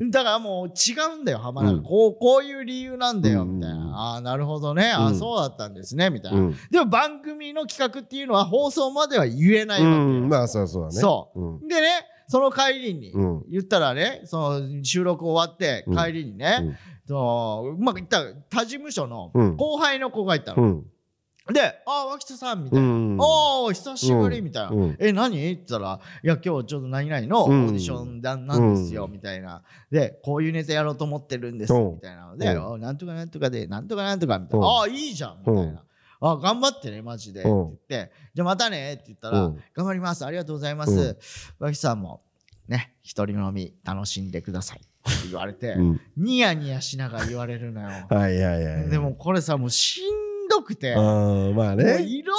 [0.00, 0.10] うん。
[0.10, 1.82] だからもう違うんだよ浜中、うん。
[1.82, 5.18] こうこういう理由なんだようんみたいな、ああなるほどね、ああうん。
[5.18, 6.56] そうだったんですねみたいな、うん。
[6.70, 10.28] でも番組の企画っていうのは放送までは言えないわけよ、うん。
[10.28, 10.94] まあそうそうだね。
[11.00, 11.40] そう。
[11.40, 11.68] うん。
[11.68, 11.88] でね
[12.26, 13.42] その帰りに、うん。
[13.50, 15.96] 言ったらねその収録終わってうん。
[15.96, 19.56] 帰りにね、そのうまくいった他事務所のうん。
[19.56, 20.86] 後輩の子がいたの、うん
[21.52, 24.96] で「ああ脇田さん」みたいな「うんおお久しぶり」みたいな「うん。
[24.98, 29.12] え何?」って言ったら「いや今日ちょっと何々のオーディションだなんですよ」うん。
[29.12, 29.62] みたいな。
[29.90, 31.94] でこういうネタやろうと思ってるんですうん。
[31.96, 35.82] みたいなので「うんあなんとかなんとかでなんとかなんとか」みたいな「うんああいいじゃん」みたいな。
[36.20, 41.18] あ頑張ってねマジでって言ってじゃあまたねって言ったらうん頑張りますありがとうございます
[41.58, 42.22] 脇さんも
[42.66, 46.00] ね一人飲み楽しんでくださいって言われてうん。
[46.16, 47.88] ニヤニヤしながら言われるのよ。
[48.08, 50.23] はいはいはいでもこれさもうしんど
[50.64, 50.96] くて。
[50.96, 52.36] まあうねいろん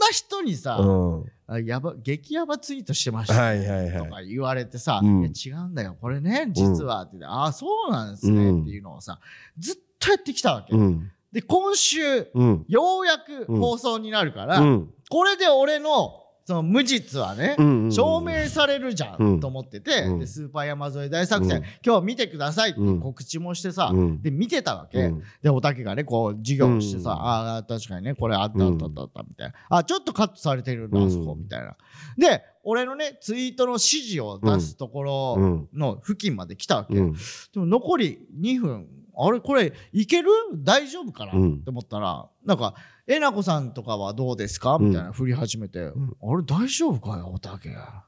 [0.00, 1.20] な人にさうん。
[1.20, 5.24] はあやば激ヤバツイートしてましいたはいはいとか言われてさ、うん。
[5.24, 8.62] 違うんだよこれね実はって言って、ああそうなんですねうん。
[8.62, 9.20] っていうのをさ
[9.58, 11.10] ずっとやってきたわけ、うん。
[11.32, 12.64] で今週うん。
[12.66, 14.90] ようやく放送になるから、うん。
[15.08, 19.40] これで俺のその無実はね、うん証明されるじゃん、うん。
[19.40, 20.18] と思ってて、うん。
[20.20, 21.64] でスーパー山添大作戦、うん。
[21.84, 23.00] 今日見てくださいってうん。
[23.00, 24.22] 告知もしてさ、うん。
[24.22, 25.22] で見てたわけ、うん。
[25.42, 31.06] でおたけがねこう授業をしてさ、うんああ確かにねこれあったあったあったあったみたいな、あちょっとカットされてるんだ、うん。
[31.08, 31.76] あそこみたいな。
[32.16, 35.68] で俺のねツイートの指示を出すところうん。
[35.74, 37.12] の付近まで来たわけ、うん。
[37.12, 37.18] で
[37.56, 38.86] も残り2分
[39.18, 40.28] あれこれいける？
[40.56, 41.54] 大丈夫かな、うん。
[41.54, 42.74] って思ったらなんか
[43.08, 46.16] 「えなこさんとかはどうですか?」みたいな振り始めて「ん。
[46.22, 47.74] あれ大丈夫かよおたけ。
[47.74, 48.04] あ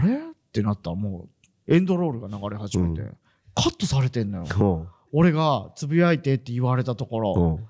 [0.00, 0.20] れ?」っ
[0.52, 1.28] てなったらも
[1.68, 3.16] うエンドロールが流れ始めて、う
[3.54, 4.46] カットされてんのよ。
[4.58, 4.88] うん。
[5.12, 7.64] 俺がつぶやいてって言われたところ、うん。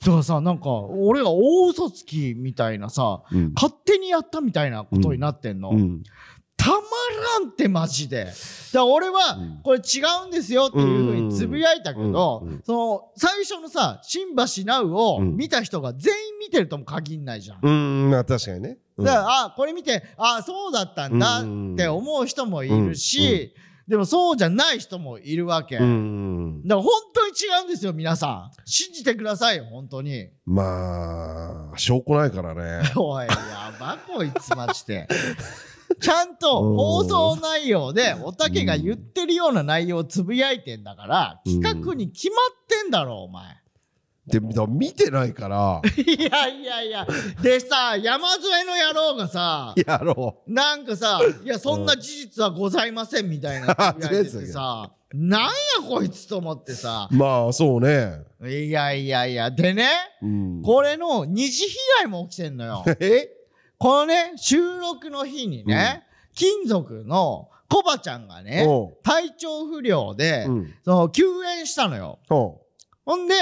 [0.00, 3.52] だからさなんか俺が大嘘つきみたいなさうん。
[3.54, 6.02] 勝手にやったみたいなことになってんの、うん
[6.60, 8.26] たまらんってマジで。
[8.26, 8.34] だか
[8.72, 9.60] ら俺はうん。
[9.62, 15.36] これ違うんですよっていうふうにつぶやいたけど、その最初のさ新橋ナウをうん。
[15.36, 18.78] 見た人が全員見てるとも限んないじゃん、うんまあ確かにね。
[18.98, 19.04] うん。
[19.04, 23.54] だからあこれ見てあそうだったんだって思う人もいるし、
[23.88, 26.62] でもそうじゃない人もいるわけ、うん。
[26.64, 28.50] だから本当に違うんですよ皆さん。
[28.64, 30.28] 信じてくださいよ本当に。
[30.44, 32.88] まあ証拠ないからね。
[32.96, 33.32] おいや
[33.80, 35.08] ばこいつマジで
[36.00, 41.60] ちゃんと放送内容でおたけが言ってるような内容をつぶやいてんだからうん。
[41.60, 43.60] 企画に決まってんだろお前。
[44.26, 45.82] でも見てないから。
[45.96, 47.06] いやいやいや。
[47.42, 55.48] でさ山添の野郎がさやろなんかさいやそんな事実はございませんみたいなつぶやいててさ なんや
[55.88, 57.08] こいつと思ってさ。
[57.10, 58.22] うまあそうね。
[58.42, 59.50] いやいやいや。
[59.50, 59.88] でね
[60.22, 60.62] うん。
[60.62, 62.84] これの二次被害も起きてんのよ。
[63.00, 63.28] え？
[63.80, 68.96] このね収録の日にね、金属のコバちゃんがねおう。
[69.02, 70.74] 体調不良で、うん。
[70.84, 72.18] その休園したのよ。
[72.28, 73.34] ほんで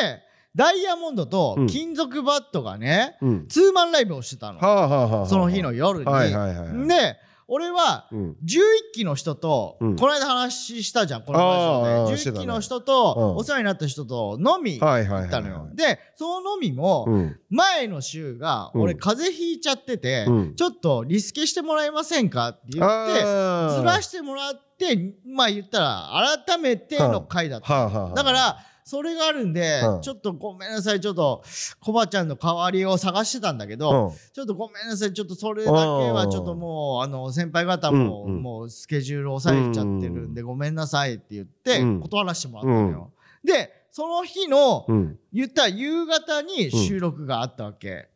[0.54, 1.66] ダイヤモンドとうん。
[1.66, 3.48] 金属バットがね、うん。
[3.48, 5.26] ツーマンライブをしてたの、はあはあはあはあ。
[5.26, 6.88] その日の夜に、はいはいはいはい。
[6.88, 7.16] で
[7.50, 8.36] 俺はうん。
[8.44, 8.58] 11
[8.94, 9.96] 期の人と、うん。
[9.96, 12.12] この間話したじゃんこのあーラジオで。
[12.12, 12.40] 11してたね。
[12.44, 13.36] 期の人と、うん。
[13.36, 17.40] お世話になった人と飲み行ったのよ、でその飲みも、うん。
[17.48, 18.82] 前の週がうん。
[18.82, 20.54] 俺風邪ひいちゃってて、うん。
[20.54, 28.14] ちょっとリスケしてもらえませんかって言ってずらしてもらってまあ言ったら改めての回だった、はあはあはあ。
[28.14, 28.58] だから
[28.88, 30.00] それがあるんで、うん。
[30.00, 31.44] ちょっとごめんなさいちょっと
[31.78, 38.42] コバちゃんの代わりを探してたんだけど、ちょっとごめんなさいちょっとそれだけはちょっともうあの先輩方もうんうん。
[38.42, 42.00] もうスケジュール抑えちゃってるんでごめんなさいって言ってうん。
[42.00, 43.12] 断らせてもらったのよ。
[43.44, 44.96] でその日のうん。
[44.96, 48.08] うん言ったら夕方に収録があったわけ。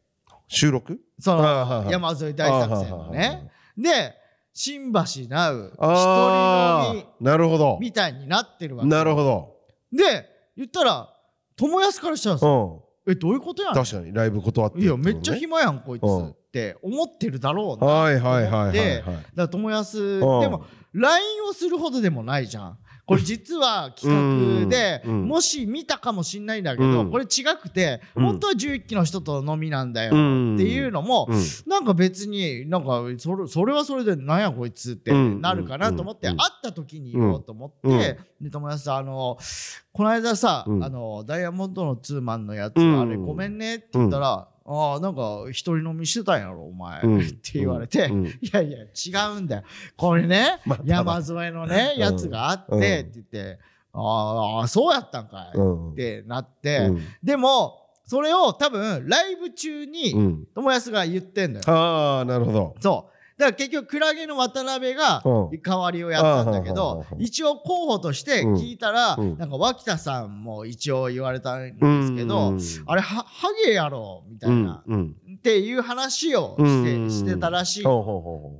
[0.49, 0.99] 収録？
[1.21, 3.51] その山添大作戦のね。
[3.77, 4.15] で
[4.55, 7.05] 新橋ナウ一人飲あー。
[7.21, 7.79] なるほど。
[7.79, 8.89] みみたいになってるわけ。
[8.89, 9.57] なるほど。
[9.93, 11.09] で言ったら
[11.57, 12.81] 友安からしたらさうん。
[13.09, 13.75] えどういうことやん。
[13.75, 27.11] 確かにライブ断っていやめっちゃひ暇やんこいつうんって思ってるだろうなはいはいはいはいはいでだから友安でも LINE をするほどでもないじゃんこれ実は企画でもし見たかもしんないんだけどうん。
[27.11, 28.25] これ違くてうん。
[28.27, 30.55] 本当は11期の人と飲みなんだようん。
[30.55, 31.41] っていうのもうん。
[31.67, 36.37] なんか別になんかそれそれはそれでなんやこいつってなるかなと思ってうん。
[36.37, 37.99] 会った時に言おうと思っうん。
[37.99, 39.37] てで友達さんあの
[39.93, 40.79] この間さあうん。
[40.79, 43.01] のダイヤモンドのツーマンのやつうん。
[43.01, 47.20] あれごめんねって言ったらああなんか一人飲みしてたんやろお前うん。
[47.20, 48.27] って言われてうん。
[48.27, 49.62] いやいや違うんだよ。
[49.96, 52.01] これね山添のねうん。
[52.01, 52.79] やつがあってうん。
[52.79, 53.59] って言って
[53.92, 55.92] ああそうやったんかいうん。
[55.92, 57.01] ってなってうん。
[57.22, 60.44] でもそれを多分ライブ中うにん。
[60.55, 61.64] 友安が言ってんだよ。
[61.68, 62.75] ああなるほど。
[62.81, 63.12] そう
[63.42, 65.61] だから結局クラゲの渡辺がうん。
[65.62, 69.37] 代わりをやったんだけあどあ一応候補として聞いたらうん。
[69.38, 72.55] なんか脇田さんも一応言われたんですけど
[72.87, 77.11] あれはハゲやろみたいなっていう話をうしてん。
[77.11, 77.83] してたらしい。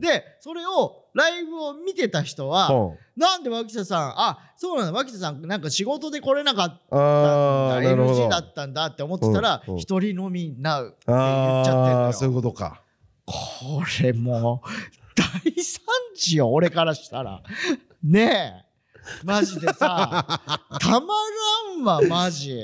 [0.01, 8.29] でそれをライブを見てた人はほなんで脇田さんあそうなんだ脇田さんなんか仕事で来れなかったんだ NG ど。
[8.31, 12.13] だったんだって思ってたら一人飲みなうって言っちゃってんのよ。
[12.15, 12.83] そういうことか
[13.27, 14.69] これもう
[15.15, 15.81] 大惨
[16.17, 17.43] 事よ俺からしたら。
[18.03, 18.73] ねえ。
[19.25, 20.41] マジでさ
[20.81, 21.07] たま
[21.79, 22.59] らんわマジ。
[22.59, 22.63] い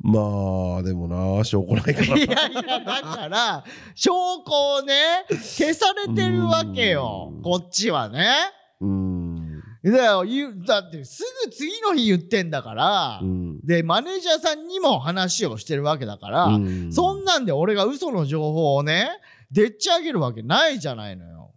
[0.00, 2.18] まあでもな証拠ないから。
[2.18, 4.12] やいやだから証
[4.46, 7.42] 拠をね消されてるわけようん。
[7.42, 8.34] こっちはね。
[8.80, 9.62] うん。
[9.82, 13.60] だよ言うだってすぐ次の日言ってんだから、うん。
[13.64, 16.92] でマネージャーさんにも話をしてるわけだから、うん。
[16.92, 19.08] そんなんで俺が嘘の情報をね
[19.50, 21.52] でっち上げるわけないじゃないのよ。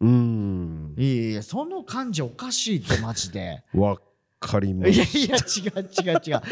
[0.00, 0.94] うん。
[0.96, 3.62] いやいやその感じおかしいってマジで。
[3.74, 3.98] わ
[4.40, 6.42] かりまいやしいや違う違う違う。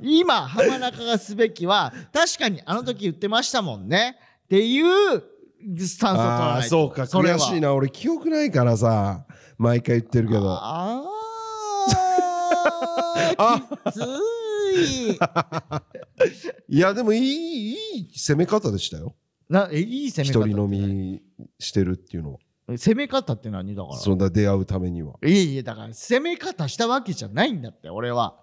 [0.00, 4.16] 今浜中がすべきは確かにあの時言ってましたもんね。
[4.44, 5.22] っていう
[5.78, 6.76] スタンスを取らあないと。
[6.76, 7.74] あそうか悔しいな。
[7.74, 9.26] 俺記憶ないからさ
[9.58, 10.50] 毎回言ってるけど。
[10.50, 11.04] あ
[13.38, 15.18] あーきつい。
[16.68, 19.14] いやでもいいいい攻め方でしたよ
[19.52, 21.22] なえいい攻一人め方飲み
[21.58, 22.38] してるっていうのは。
[22.68, 23.96] 攻め方って何だから。
[23.96, 25.14] そんな出会うためには。
[25.22, 28.34] いやいやだから攻め方したわけじゃないんだって俺は。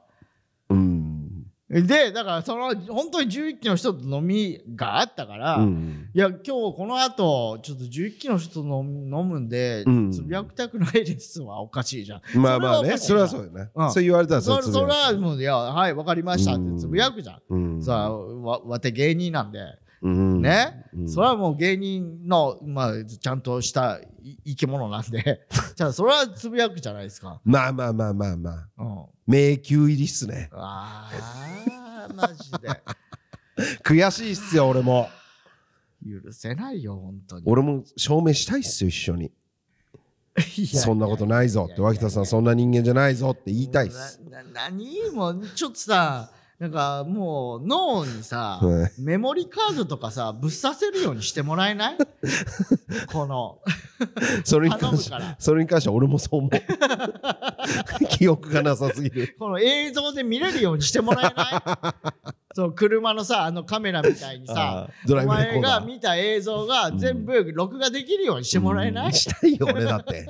[0.70, 1.46] うん。
[1.68, 6.10] でだからその本当に11期の人と飲みがあったから、うん。
[6.14, 10.12] いや今日この後ちょっと11期の人と飲む飲むんで、うん。
[10.12, 12.22] つぶやきたくないですはおかしいじゃん。
[12.36, 13.72] まあまあねそそれはおかしいれはそうよね。
[13.74, 13.92] うん。
[13.94, 14.92] そう言われたらそれそれつぶやく。
[14.92, 17.42] はもういやはいわかりましたってつぶやくじゃん。
[17.50, 17.82] うん。
[17.82, 19.66] さあわわて芸人なんで、うん
[20.02, 21.10] ね、うん。
[21.10, 25.46] それはもう芸人の、まあ、ちゃんとしたい生き物なんで。
[25.76, 27.42] じゃあそれはつぶやくじゃないですか。
[27.44, 28.68] まあまあまあまあまあ。
[28.78, 30.50] うん、迷宮入りっすね。
[30.54, 32.70] あーマジで。
[33.84, 35.10] 悔しいっすよ俺も。
[36.02, 37.44] 許せないよ本当に。
[37.46, 39.32] 俺も証明したいっすよ一緒に。
[40.66, 44.22] そんなことないぞって脇田さんそんな人間じゃないぞって言いたいっす。
[44.54, 48.92] 何もうちょっとさなんかもう脳にさ、はい。
[49.02, 51.98] メモリカードとかさぶっさせるようにしてもらえない？
[53.12, 53.60] この。
[54.44, 56.52] それに関してそれに関しては俺もそう思う。
[58.12, 59.36] 記憶がなさすぎる。
[59.40, 61.44] この映像で見れるようにしてもらえな
[61.94, 62.14] い？
[62.54, 69.14] そう車のさあのカメラみたいにさあードライブレコお前が見た映像が全部録画できるようにしてもらえない、うん。
[69.14, 70.28] したいよ俺だって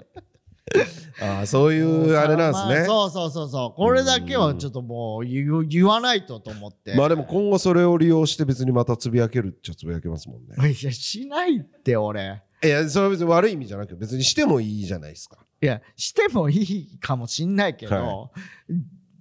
[1.21, 2.75] ああそういうあれなんですね。
[2.75, 3.77] まあそうそうそうそう。
[3.77, 6.95] これだけはちょっともう言わないとと思って。
[6.95, 10.55] まあでも今後それを利用して別にまたつぶやけるっちゃつぶやけますもんね。
[10.71, 12.41] いやしないって俺。
[12.63, 15.37] いやそれは別に悪い意味じゃなくて別にしてもいいじゃないですか。
[15.61, 18.29] いやしてもいいかもしんないけど、は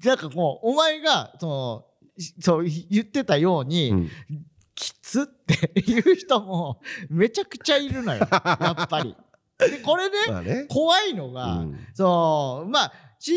[0.04, 1.84] なんかこうお前がその
[2.18, 4.10] しそう言ってたように、うん。
[4.78, 6.80] きつっていう人も
[7.10, 9.16] めちゃくちゃいるのよやっぱり。
[9.58, 10.66] でこれね、まあね。
[10.68, 11.78] 怖いのが、うん。
[11.94, 13.36] そうまあ新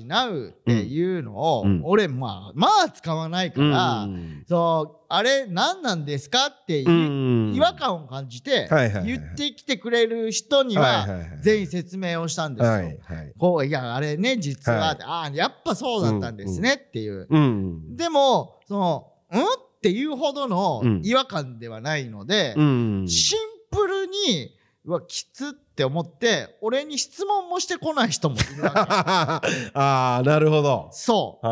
[0.00, 1.82] 橋ナウっていうのを、うん。
[1.84, 4.44] 俺まあまあ使わないから、うん。
[4.48, 12.70] そうあれ何なんですかって違和感を感じて、はいはいはい言ってきてくれる人にははいはいはい全員説明をしたんですよ。
[12.70, 13.32] はいはい。
[13.38, 14.96] こういやあれね実は、はい。
[15.02, 17.26] ああやっぱそうだったんですねっていう。
[17.28, 19.36] うんでもその「ん?」
[19.78, 21.02] っていうほどのうん。
[21.04, 23.08] 違和感ではないので、うん。
[23.08, 23.38] シン
[23.70, 24.57] プルに
[24.88, 28.70] うわきつって思って俺に質問もしてこない人もいるわ
[29.44, 29.50] け。
[29.78, 30.88] ああなるほど。
[30.92, 31.46] そう。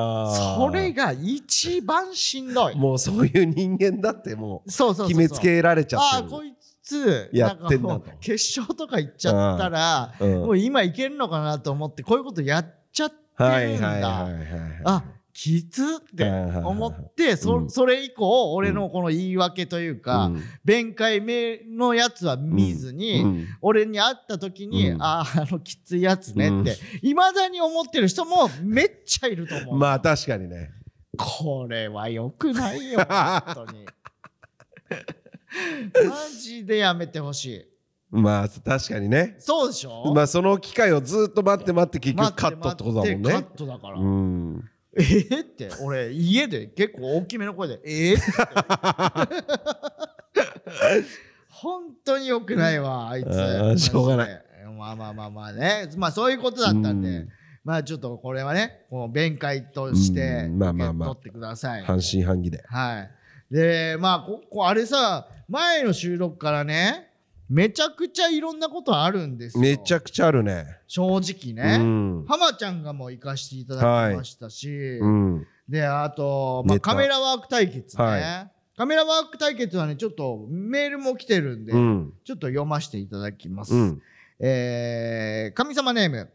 [0.58, 2.76] それが一番しんどい。
[2.76, 6.24] もうそういう人間だってもそうそうそう決めつけられちゃってる。
[6.24, 10.34] ああこいつやってんだ決勝とか行っちゃったらうん。
[10.38, 14.42] もう今いけるのかなと思ってこういうことやっちゃってはいるんだ、はいはいはい。
[14.84, 15.04] あ
[15.36, 16.24] きつって
[16.64, 17.70] 思ってそ,、うん。
[17.70, 20.42] それ以降俺のこの言い訳というか、うん。
[20.64, 23.46] 弁解目のやつは見ずに、うん。
[23.60, 25.02] 俺に会った時に、うん。
[25.02, 30.70] あああのきついやつねっていま、未だに思ってる人もめっちゃいると思う、まあ確かにね。
[31.18, 33.84] これはよくないよ 本当に。
[36.08, 37.66] マジでやめてほしい。
[38.10, 39.36] まあ確かにね。
[39.38, 45.00] そうでしょ、まあその機会をずっと待って待って結局カットってことだもん待ってカねットだから、うんえ？
[45.02, 48.14] ー、って俺家で結構大きめの声で「え？
[48.14, 49.36] ー、って。
[51.50, 53.78] 本当によくないわあいつ。
[53.78, 54.42] しょうがない。
[54.76, 55.88] まあまあまあまあね。
[55.96, 57.28] まあそういうことだったんで、うん。
[57.64, 61.08] まあちょっとこれはねこの弁解としてうんまあまあまあ。
[61.10, 62.62] 取ってください、半信半疑で。
[62.66, 63.10] はい。
[63.54, 67.05] でまあここあれさ前の収録からね
[67.48, 69.62] めちゃくちゃいろんなことあるんですよ。
[69.62, 70.78] めちゃくちゃあるね。
[70.86, 72.24] 正直ね、うん。
[72.26, 75.46] 浜ちゃんがもう行かしていただきましたし、うん。
[75.68, 82.12] であと、まあ、カメラワーク対決ね、はカメラワーク対決はねちょっとメールも来てるんで、うん。
[82.24, 84.02] ちょっと読ませていただきます、うん。
[84.40, 86.28] えー神様ネーム、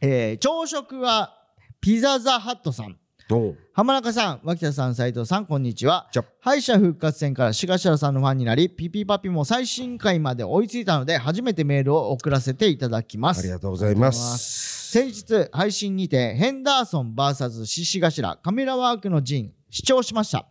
[0.00, 1.38] えー朝食は
[1.80, 2.96] ピザザハットさん
[3.72, 6.06] 浜中さん脇田さん斉藤さんこんにちは。
[6.40, 13.40] 敗者復活戦からシシガシラさんのファンになりピピパピも最新回まで追いついたので初めてメールを送らせていただきます。
[13.40, 14.90] ありがとうございます。
[14.92, 20.46] 先日配信にてヘンダーソン VS シシガシラカメラワークの陣視聴しました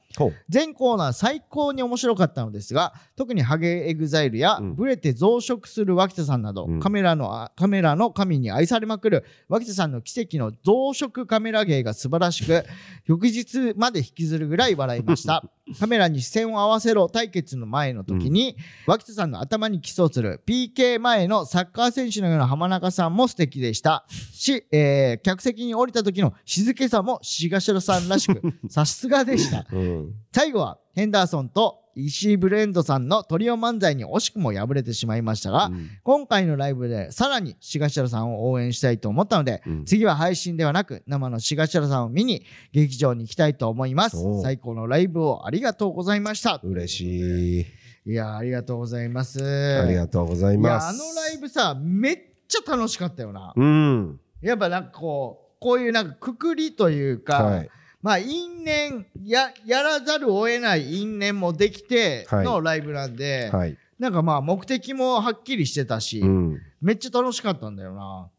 [0.50, 4.76] 全コーナー最高に面白かったのですが特にハゲエグザイルやうん。
[4.76, 6.80] ブレて増殖する脇田さんなど、うん。
[6.80, 12.63] カメラのあカメラの神に愛されまくる脇田さんの奇跡の増殖カメラ芸が素晴らしく
[13.06, 15.43] 翌日まで引きずるぐらい笑いました
[15.80, 18.56] カメラに視線を合わせろ対決の前の時に、
[18.88, 20.42] 脇田さんの頭に基礎する。
[20.48, 24.06] PK 前のサッカー選手のような浜中さんも素敵でした。
[24.34, 29.66] し、えー客席に降りた時の静けさも志頭さんらしく さすがでした。
[29.72, 30.14] うん。
[30.34, 35.90] 最後はヘンダーソンと石井ブレンドさんのトリオ漫才に惜しくも敗れてしまいましたが、うん。
[36.04, 39.86] 今回のライブでさらに志頭さんを応援したいと思ったので、うん。
[39.86, 44.18] 次は配信ではなく生の志頭さんを見に劇場に行きたいと思います。
[44.42, 46.60] 最高のライブをありがとうございました。
[46.64, 48.12] 嬉しい。
[48.12, 49.44] いやありがとうございます。
[49.44, 50.86] ありがとうございいます。
[50.86, 54.20] やあのライブさめっちゃ楽しかったよな、うん。
[54.42, 57.70] やっぱなんかこうこういうなんかくくりというか、はい
[58.02, 63.78] まあ因縁ややらざるを得ない因縁もできてのライブなんで、はい。
[64.00, 66.62] なんかまあ目的もはっきりしてたし、うん。
[66.82, 68.30] めっちゃ楽しかったんだよな。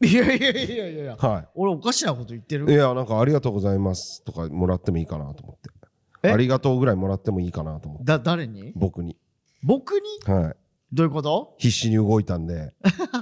[0.00, 2.58] いやいやいやいやいや、は俺おかしなこと言ってい。
[2.58, 5.70] いるや、なんかありがとうございますとかもらってもいいかなと思って。
[6.22, 6.30] え？
[6.30, 8.04] ありがとうぐらいもらってもいいかなと思って。
[8.04, 8.72] だ、誰に？
[8.76, 9.16] 僕に。
[9.62, 9.92] 僕
[10.26, 10.32] に？
[10.32, 10.56] はい。
[10.92, 11.54] どういうこと？
[11.58, 12.74] 必死に動いたんで、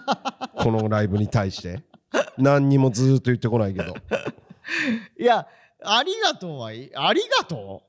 [0.58, 1.82] このライブに対して。
[2.38, 3.94] 何にもずーっと言ってこないけど。
[5.18, 5.46] いや、
[5.84, 6.90] ありがとうはいい。
[6.94, 7.82] ありがと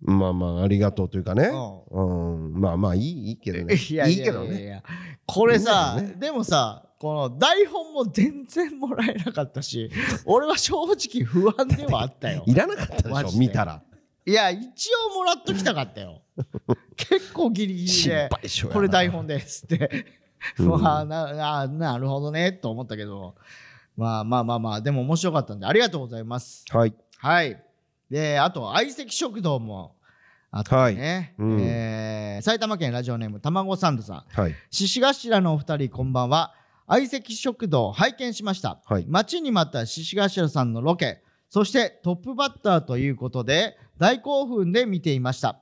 [0.00, 1.50] まあまあ、ありがとうというかね。
[1.90, 2.60] ううん。
[2.60, 3.74] まあまあ、いいいいけどね。
[3.74, 4.62] いやいやいけどね。
[4.62, 4.82] いや
[5.26, 9.90] これさ、いいんだよねでもさ、この台本も全然もらえなかったし、
[10.24, 12.44] 俺は正直不安ではあったよ。
[12.46, 13.82] いらなかったでしょ、で見たら。
[14.26, 16.22] いや、一応もらっときたかったよ。
[16.96, 20.06] 結構ギリギリ心で、配性やなこれ台本ですって。
[20.58, 23.34] うんまあなな、なるほどね、と思ったけど、
[23.98, 26.64] まあまあまあまあ、でも面白かったんで、ありがとうございます。
[26.70, 26.94] はい。
[27.18, 27.60] はい。
[28.08, 29.96] で、あと、相席食堂も
[30.52, 30.76] あってね。
[30.76, 30.94] はい
[31.38, 34.24] うんえー埼玉県ラジオネーム、たまごサンドさん。
[34.28, 34.54] はい。
[34.70, 36.54] 獅子頭のお二人、こんばんは。
[36.86, 38.78] 相席食堂拝見しました。
[38.86, 45.58] はい待ちに待った獅子頭さんのロケ、そしてトップバッターということで、大興奮で見ていました。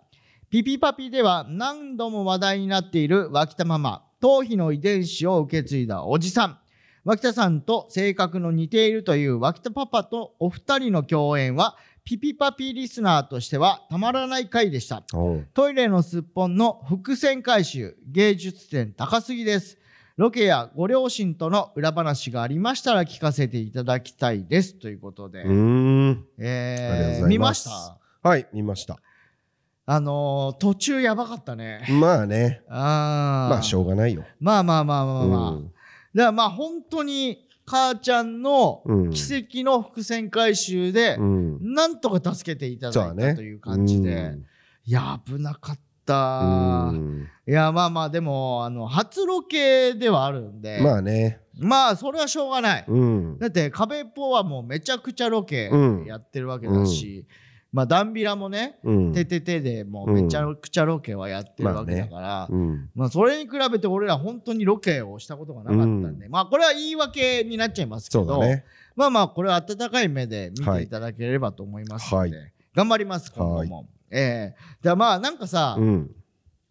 [0.50, 6.58] ピピパピでは何度も話題になっている脇田ママ、頭皮の遺伝子を受け継いだおじさん。
[7.06, 15.04] 脇田さんと性格の似ているという脇田パパとお二人の共演は、ピピパピリスナーとしてはたまらない回でした。
[15.54, 19.78] トイレのすっぽんの伏線回収、芸術点高すぎです。
[20.16, 24.74] ロケやご両親との裏話がありましたら聞かせていただきたいです。
[24.74, 25.44] ということで。
[25.44, 28.28] うえー、見ました？
[28.28, 28.98] はい、見ました。
[29.88, 31.86] あのー途中やばかったね。
[31.88, 32.62] まあね。
[32.68, 34.24] あーまあ、しょうがないよ。
[34.40, 35.50] まあまあまあまあまあ。
[35.50, 35.72] うん
[36.16, 41.74] だからまあ本当に母ちゃんのうん奇跡の伏線回収でう、ん。
[41.74, 43.12] なんとか助けていただ。
[43.12, 44.34] いたという感じで。
[44.84, 46.90] いや、危なかった。
[46.92, 51.40] うんいやまあまあでもあの初ロケではあるんでまあね。
[51.58, 53.38] まあそれはしょうがない、うん。
[53.38, 57.26] だって壁っぽはもうめちゃくちゃロケうんやってるわけだし、
[57.76, 59.12] まあダンビラもねうん。
[59.12, 62.88] てててでもうめちゃくちゃロケはやってるわけだから、うん。
[62.94, 68.42] まあそれに比べて俺ら本当にロケをしたことがなかったんで、まあこれは言い訳になっちゃいますけど。
[68.94, 73.86] まあまあこれは温かい目で見ていただければと思いますので、はい頑張ります今後も。
[74.10, 76.10] ええでまあなんかさ、うん。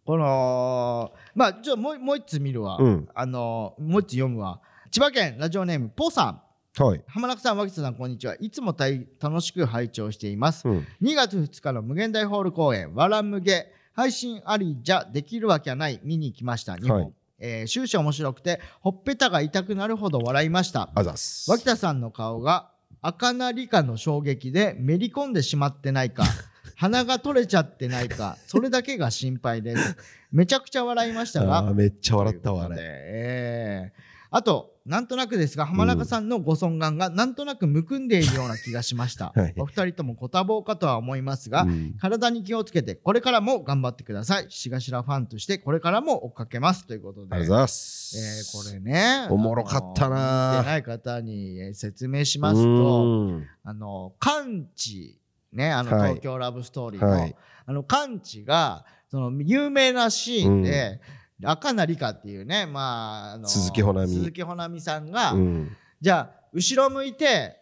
[0.04, 6.42] このまあちょもうもう一つ見るわ、うんあのもう一つ読むわ千葉県ラジオネームポさん
[6.78, 7.02] はい。
[7.06, 10.86] 浜中さん脇田さんこんにちはいつも大楽しく拝聴しています、うん。
[11.00, 21.50] 2月2日の無限大ホール公演わらむげ配信ありじゃできるわけはない見に行きました2本、はいえー終始面白くてほっぺたが痛くなるほど笑いましたあざっす。
[21.50, 22.70] 脇田さんの顔が
[23.00, 26.24] 赤なりかの衝撃でめり込んでしまってないか
[26.76, 29.96] 鼻が取れちゃってないかそれだけが心配です
[30.30, 32.76] めちゃくちゃ笑いましたがめっちゃ笑ったわ、あれ。
[32.78, 39.54] ええあとなんとなくですが浜中さんのご尊顔がなんとなくむくんでいるような気がしました、 はい。
[39.56, 41.94] お二人ともご多忙かとは思いますが、うん。
[41.98, 44.46] 体に気をつけてこれからも頑張ってください。
[44.50, 46.86] しがしらファンとしてこれからも追っかけます。
[46.86, 47.34] ということで。
[47.34, 48.18] ありがとうございます。
[48.18, 50.58] えーこれねおもろかったな。
[50.58, 53.46] 見てない方にえー説明しますとうん。
[53.64, 55.18] あの完治
[55.54, 56.08] ねあのはい。
[56.10, 57.34] 東京ラブストーリーの、はい。
[57.64, 61.00] あの完治がその有名なシーンで、
[61.44, 65.76] 赤なりかっていうねまああの鈴木保奈美鈴木保奈美さんが、うん。
[66.00, 67.56] じゃあ後ろ向いて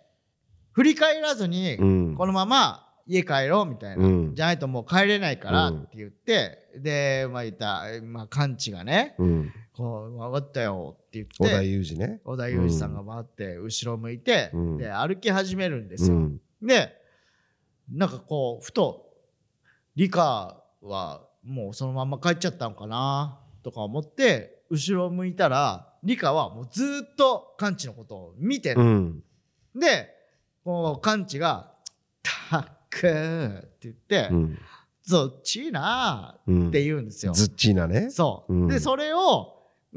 [0.73, 2.15] 振り返らずに、うん。
[2.15, 9.53] このまま家帰ろうみたいな、うんじゃないともう帰れないからうんって言って、でまあ言ったまあ完治がねうん。
[9.77, 12.21] こう分かったよって言小田って裕二ね。
[12.25, 16.17] 小田裕二さんが回って後ろ向いて、うんで歩き始めるんですよ。
[16.17, 16.41] うん。
[16.63, 16.93] で
[17.93, 19.11] なんかこうふと
[19.97, 29.25] 理科はもうそのまま帰っちゃったのかなとか思って後ろ向いたら理科はもうずーっとカンチのことを見てる、うん。
[29.75, 30.11] で
[30.63, 31.73] こうカンチが
[32.23, 32.99] 「たっく」
[33.67, 34.59] って言ってうん。
[35.03, 37.33] 「そっちな」うんって言うんですよ。
[37.33, 38.11] ズッチーナね。
[38.11, 39.51] そう、うんでそれを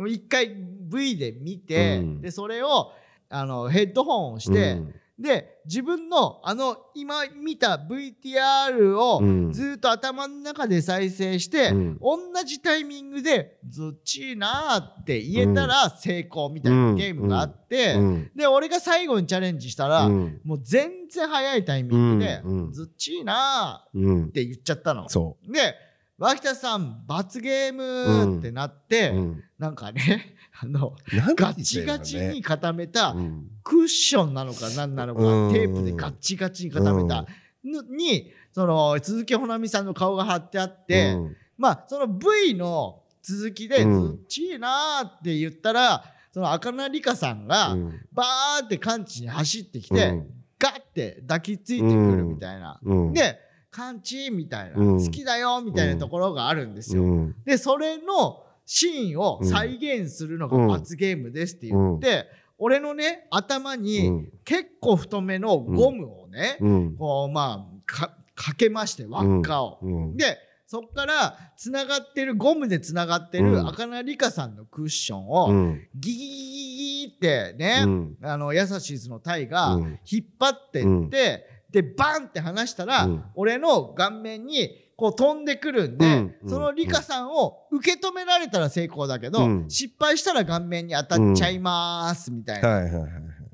[0.07, 2.93] 一回 V で見て、うんでそれを
[3.29, 9.51] あのヘッドホンをして、うんで自分のあの今見た VTR をうん。
[9.51, 11.97] ずっと頭の中で再生して、うん。
[11.99, 18.31] 同じタイミングで「ずっちーな」って言えたら成功みたいなゲームがあって、うん。
[18.35, 20.41] で俺が最後にチャレンジしたら、うん。
[20.43, 22.57] もう全然早いタイミングでうん。
[22.65, 25.09] うん「ずっちーな」うんって言っちゃったの。
[25.09, 25.73] そで
[26.19, 29.43] 脇田さん罰ゲームってなって、うん。
[29.59, 33.47] なんかね あのなんてガチガチに固めたうん。
[33.63, 35.53] クッションなのか何なのかうん。
[35.53, 37.25] テープでガッチガチに固めた
[37.63, 41.35] のにその鈴木保奈美さんの顔が貼ってあって、うん。
[41.57, 44.07] まあその V の続きで「うん。
[44.07, 48.01] ずっちいな」って言ったらその赤名理香さんがうん。
[48.11, 50.27] バーってカンチに走ってきて、うん。
[50.57, 52.79] ガッて抱きついてくるみたいな。
[52.81, 53.13] うん。
[53.13, 53.39] で
[53.71, 55.05] 「カンチ」みたいな、うん。
[55.05, 57.03] 好きだよ」みたいなところがあるんですよ。
[57.03, 57.35] うん。
[57.45, 62.25] でそれのシーンを再現するのが罰ゲームですって言って、
[62.57, 64.29] 俺のね頭うにん。
[64.43, 66.95] 結構太めのゴムをね、うん。
[66.97, 69.79] こうまあかかけまして輪っかを。
[69.81, 70.17] うん。
[70.17, 70.37] で
[70.69, 73.67] そっからつながってるゴムでつながってるうん。
[73.69, 75.81] 赤名理香さんのクッションうをん。
[75.95, 78.17] ギギギギギってね、うん。
[78.21, 79.99] あのヤサシズのタイがうん。
[80.11, 83.23] 引っ張ってって、でバンって離したら、うん。
[83.35, 89.69] 俺の顔面にこう飛んでくるんで、うんその理香さんを受け止められたら成功だけど、うん。
[89.69, 93.07] 失敗したら顔面に当たっちゃいますみたいな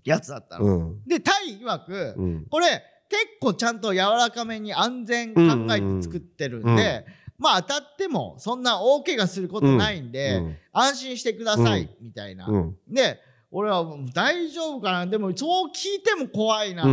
[0.03, 0.65] やつだったの。
[0.65, 1.03] うん。
[1.05, 2.45] でタイ曰く、うん。
[2.49, 2.67] これ
[3.09, 5.41] 結構ちゃんと柔らかめに安全考
[5.73, 7.03] えて作ってるんで、うんうん。
[7.39, 10.57] まあ当たってもそんな大怪我することないんで、うん。
[10.71, 12.47] 安心してください、みたいな。
[12.47, 12.77] うん。
[12.87, 13.19] で
[13.55, 15.05] 俺は大丈夫かな。
[15.05, 16.85] でもそう聞いても怖いなっ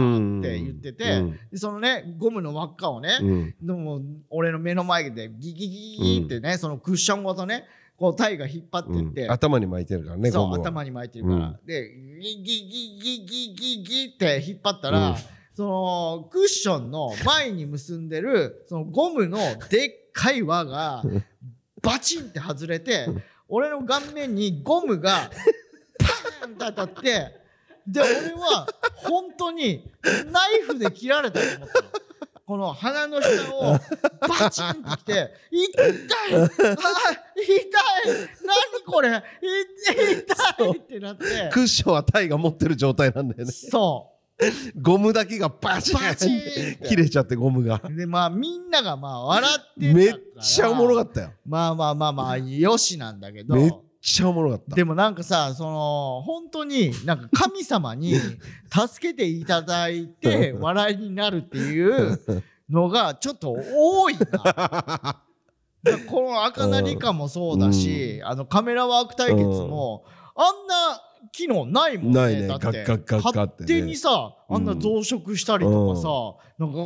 [0.42, 1.38] て言ってて、うん。
[1.50, 3.54] でそのねゴムの輪っかをね、うん。
[3.62, 7.64] でも俺の目の前でギギギギギってね、そのクッションごとね
[7.96, 9.30] こうタイが引っ張ってって、うん。
[9.32, 11.66] 頭に巻いてるからねそう頭に巻いてるから、うん。
[11.66, 15.16] でギギギギギギギって引っ張ったら、うん。
[15.54, 19.38] そのクッションの前に結んでるそのゴムの
[19.70, 21.02] でっかい輪が
[21.82, 23.06] バチンって外れて
[23.48, 27.40] 俺の顔面にゴムがパーンって当たって。
[27.86, 29.90] で俺は本当に
[30.30, 31.88] ナイフで切られたと思ったの。
[32.46, 33.78] この鼻の下を
[34.28, 36.58] バチンってきて「痛いあ痛い
[38.44, 39.12] 何これい
[40.58, 41.24] 痛い!」ってなって。
[41.52, 43.52] クッションはタイが持ってる状態なんだよね。
[43.52, 44.80] そう。
[44.80, 45.98] ゴムだけがバチン
[46.88, 47.80] 切れちゃってゴムが。
[47.88, 51.32] でまあみんながまあ笑ってめっちゃおもろかったよ。
[51.46, 53.54] まあまあまあまあよしなんだけど。
[53.54, 54.76] めっちゃおもろかった。
[54.76, 58.14] でもなんかさその本当になんか神様に
[58.72, 62.18] 助けていただいて笑いになるっていう
[62.70, 65.22] のがちょっと多いな。
[66.08, 70.04] この赤名理香もそうだし、あのカメラワーク対決も、
[70.36, 71.00] あんな
[71.32, 72.42] 機能ないもんね。
[72.42, 72.46] ね。
[72.46, 76.08] だって勝手にさ、あんな増殖したりとかさ、
[76.58, 76.82] なんかガ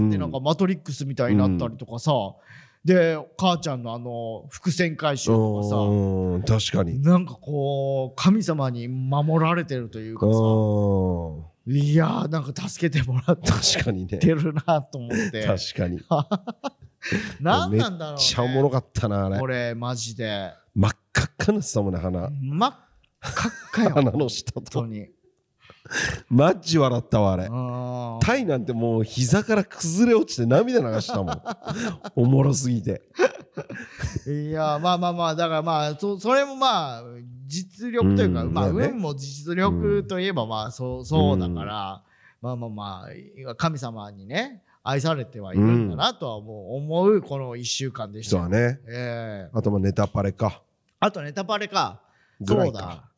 [0.00, 2.12] ーってなんかマトリックスみたいになったりとかさ、
[2.88, 7.02] で母ちゃんのあの伏線回収とかさ、うん確かに。
[7.02, 10.32] なんかこう神様に守られてるというかさ。
[10.32, 11.76] うん。
[11.76, 14.18] いやーなんか助けてもらって確かにね。
[14.18, 15.44] るなと思って。
[15.44, 16.00] 確かに。
[17.40, 19.38] 何なんだろう、ね、めっちゃおもろかったなあれ。
[19.38, 20.50] これマジで。
[20.74, 22.30] 真っ赤っかなってたもんね鼻。
[22.30, 22.74] 真っ
[23.20, 23.90] 赤っかよ。
[23.90, 24.86] 鼻の下と。
[24.86, 25.08] に
[26.28, 27.46] マッジ笑ったわあれ。
[27.46, 31.42] うんタイなんてもう膝から崩れ落ちて涙流したもん。
[32.16, 33.02] おもろすぎて。
[34.26, 37.04] いやまあまあまあだからまあそそれもまあ
[37.46, 38.90] 実力というか、まあうんまあね。
[38.92, 42.02] 運も実力といえばまあそうそうだから、
[42.42, 43.06] まあまあま
[43.48, 48.42] あ神様にね愛されてはいるんだなとはもう思うこの1週間でしたよ。
[48.42, 48.80] そうだね。
[48.86, 49.50] ええ。
[49.52, 50.62] あとまあネタパレか。
[51.00, 52.00] あとネタバレか。
[52.44, 53.08] そうだ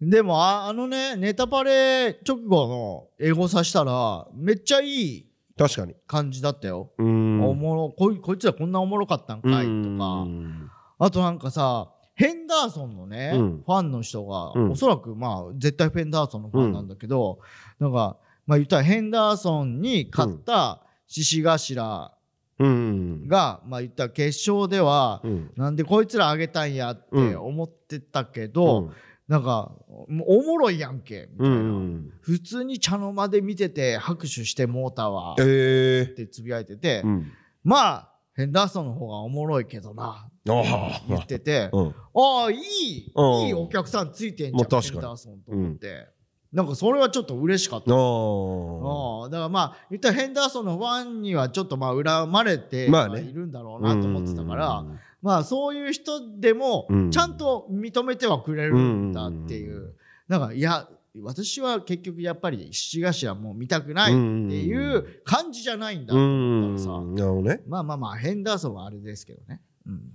[0.00, 5.28] でもああのねネタバレ直後の英語さしたらめっちゃいい
[5.58, 9.64] 確かに感じだったよ、おもろこいこいつらこんなおもろかったんかいとか。
[9.64, 10.70] うん。
[11.00, 13.62] あとなんかさヘンダーソンのね、うん。
[13.66, 14.70] ファンの人が、うん。
[14.70, 17.40] おそらくまあ絶対フェンダーソンのファンなんだけど、
[17.80, 22.12] なんかまあ言ったらヘンダーソンに勝った獅子頭
[22.60, 23.28] うん。
[23.28, 25.50] が、まあ言ったら決勝では、うん。
[25.56, 28.92] なんでこいつらあげたんやって思ってたけど、うん
[29.28, 29.72] なんか
[30.08, 36.08] もうおもろいやんけみたいな、うん普通に茶の間で見てて拍手してモーターはっえ。
[36.10, 37.32] えてつぶやいてて、うん。
[37.62, 41.88] まあヘンダーソンの方がおもろいけどな言ってて、うん。
[41.88, 43.46] ああいい、うん。
[43.46, 46.06] いいお客さんついてんじゃんヘンダーソンと思って、
[46.52, 47.90] なんかそれはちょっと嬉しかった。
[47.90, 50.48] だからまあ言ったらヘンダー。
[50.48, 52.90] ソンのファンにはちょっとまあ恨まれてい
[53.32, 57.10] るんだろうなと思ってたから、うんまあそういう人でもうん。
[57.10, 59.94] ちゃんと認めてはくれるんだっていう、
[60.28, 60.88] なんかいや
[61.22, 67.60] 私は結局やっぱり七頭もう見たくないっていう感じじゃないんだとうん思ったらさ、なるほどね。
[67.66, 70.12] まあまあまあヘンダーソンはあれですけどね、うん、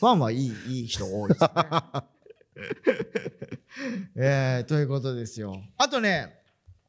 [0.00, 1.50] ファンはいいいい人多いですね。
[4.16, 5.60] えーということですよ。
[5.76, 6.38] あとね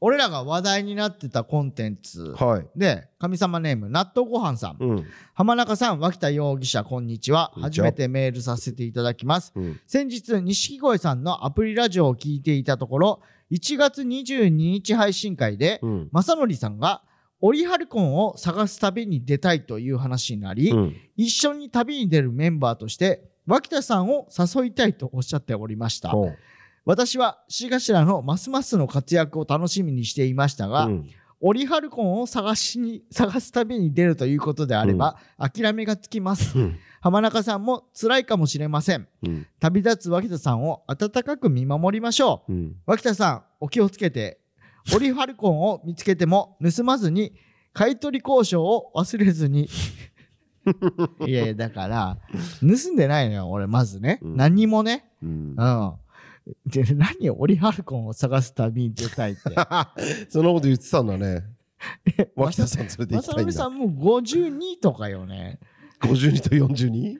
[0.02, 2.66] 俺らが話題になってたコンテンツはい。
[2.76, 5.06] で神様ネーム納豆ごはんさんうん。
[5.34, 9.80] 浜中さん脇田容疑者こんにちはこんにちは初めてメールさせていただきますうん。
[9.88, 13.22] 先日錦鯉さんのアプリラジオを聞いていたところ
[13.52, 16.10] 1月22日配信会でうん。
[16.12, 17.04] 正則さんが
[17.42, 20.96] オリハルコンを探す旅に出たいという話になり、うん。
[21.16, 26.14] 一緒に旅に出るメンバーとして脇田さんを誘いたいとおっしゃっておりました
[26.90, 31.10] 私は志頭のますますの活躍を楽しみにしていましたが、うん。
[31.40, 36.58] オリハルコンを探しに探す旅に出るということであれば、諦めがつきます。
[36.58, 36.80] うん。
[37.00, 39.08] 浜中さんも辛いかもしれません。
[39.22, 39.48] うん。
[39.60, 42.52] 旅立つ脇田さんを温かく見守りましょう。
[42.52, 42.76] うん。
[42.88, 44.40] 脇田さんお気をつけて。
[44.96, 47.36] オリハルコンを見つけても盗まずに
[47.72, 49.70] 買い取り交渉を忘れずに。
[51.28, 52.18] いやいやだから
[52.62, 54.38] 盗んでないのよ俺まずね、うん。
[54.38, 55.12] 何にもね。
[55.22, 55.56] うん。
[55.56, 55.94] うん
[56.66, 59.42] で何オリハルコンを探す旅に出たいって
[60.30, 61.44] そんなこと言ってたんだね。
[62.36, 63.52] 脇田さん連れて行き正たいんだ。
[63.52, 63.90] 則さんもう
[64.20, 65.60] 52とかよね
[66.02, 67.18] 52と 42?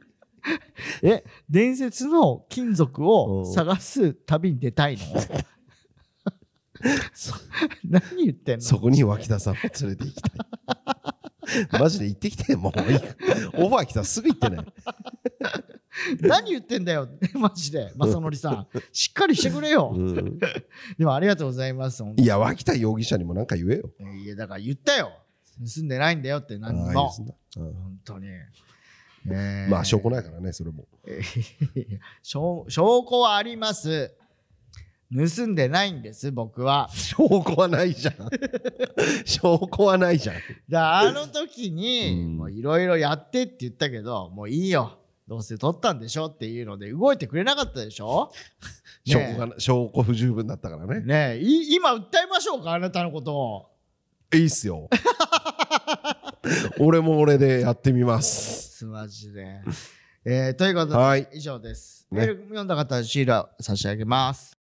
[1.04, 5.04] え伝説の金属をうん探す旅に出たいの？
[7.14, 7.34] そ
[7.88, 8.62] 何言ってんの？
[8.66, 11.09] そこに脇田さんを連れて行きたい。
[11.80, 12.74] マジで行ってきて、もう。
[13.64, 14.66] オファー来たらすぐ行ってね。
[16.22, 17.10] 何言ってんだよ。
[17.36, 17.92] マジで。
[17.96, 18.68] 正則さん。
[18.92, 20.40] しっかりしてくれよ、うん。
[20.98, 22.04] でもありがとうございます。
[22.18, 23.92] いや、脇田容疑者にもなんか言えよ。
[24.00, 25.12] にいやだから言ったよ。
[25.60, 27.12] 盗んでないんだよって何ああもん。
[27.56, 29.70] 本当に、えー。
[29.70, 30.86] まあ、証拠ないからね、それも。
[32.24, 32.66] 証
[33.10, 34.16] 拠はあります
[35.12, 36.88] 盗んでないんです僕は。
[36.94, 38.16] 証拠はないじゃん。
[39.26, 40.36] 証拠はないじゃん。
[40.70, 45.00] だあの時にいろいろやってって言ったけどもういいよ。
[45.28, 48.32] どうせ取ったんでしょっていうので動いてくれなかったでしょ？
[49.06, 51.02] ね証拠が、証拠不十分だったからね。
[51.02, 53.70] ねえい今訴えましょうかあなたのことを。
[54.34, 54.90] いいっすよ。
[56.80, 58.78] 俺も俺でやってみます。
[58.78, 59.62] すマジで、
[60.26, 61.28] えーということで、はい。
[61.34, 62.20] 以上です、ね。
[62.20, 64.59] メール読んだ方はシールを差し上げます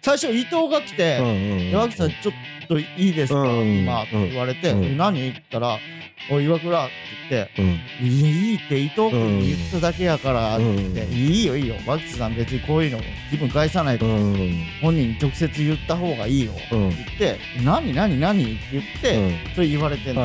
[0.00, 1.18] 最初伊藤が来て
[1.72, 5.78] 「岩木さんちょっといいですか、うん今」って言われて「うんえ何?」って言ったら
[6.30, 6.92] 「おい岩倉」って
[7.30, 7.68] 言ってうん。
[8.06, 14.04] 「いやいいって伊藤君に言っただけやから」って言って「うんいいよいいよ岩木さん別にこういうの気分返さないか。
[14.06, 16.88] 本人に直接言った方がいいよ」ってうん。
[16.90, 20.22] 言って「何何何?」って言って、それ言われてんの。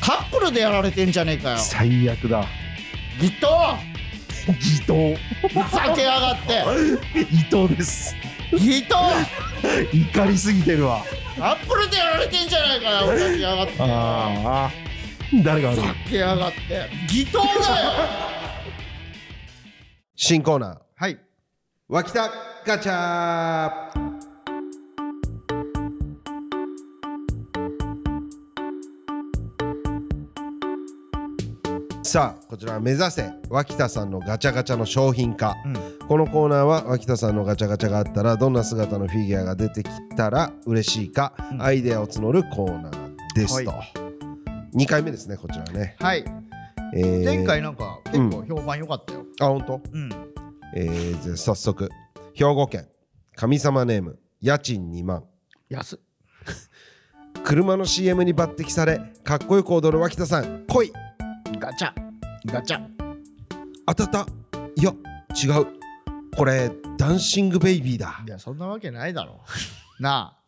[0.00, 2.44] カップルでやられてんじゃねえかよ最悪だ。
[3.20, 3.46] 伊藤
[4.48, 5.16] 伊藤。
[5.48, 6.62] ふざけやがって
[7.32, 8.16] 伊藤です。
[8.52, 8.94] 伊藤
[9.92, 11.02] 怒りすぎてるわ。
[11.40, 13.72] アップルでやられてんじゃないかよふざけやがって。
[13.80, 13.86] あ
[14.66, 14.70] あ。
[15.42, 16.58] 誰が悪いふざけやがって。
[17.04, 17.46] 義藤だよ。
[20.14, 20.78] 新コーナー。
[20.94, 21.18] はい。
[21.88, 22.30] 脇田
[22.66, 24.11] ガチャ
[32.12, 35.56] さあこちらは目指せ脇田さんのガチャガチャの商品化。
[35.64, 36.06] うん。
[36.06, 41.62] このコーナーは脇田さんのガチャガチャがあったらどんな姿のフィギュアが出てきたら嬉しいか、うん。
[41.62, 43.82] アイデアを募るコーナーですと、は
[44.74, 46.22] 2回目ですねこちらね、はい。
[46.94, 49.24] えー前回なんか結構評判良かったよ。
[49.40, 49.80] あ本当？
[49.90, 50.10] うん。
[50.76, 51.88] えー、じゃあ早速。
[52.34, 52.88] 兵庫県。
[53.36, 54.18] 神様ネーム。
[54.42, 55.24] 家賃2万。
[55.70, 55.98] 安っ。
[57.42, 60.66] 車の CM に抜擢されかっこよく踊る脇田さん。
[60.66, 60.92] 来い
[61.58, 61.92] ガチャ。
[62.46, 62.80] ガチャ。
[63.86, 64.26] 当たった。
[64.76, 64.92] いや
[65.42, 65.66] 違う。
[66.36, 68.22] これダンシングベイビーだ。
[68.26, 69.40] いやそんなわけないだろ。
[70.00, 70.42] なあ。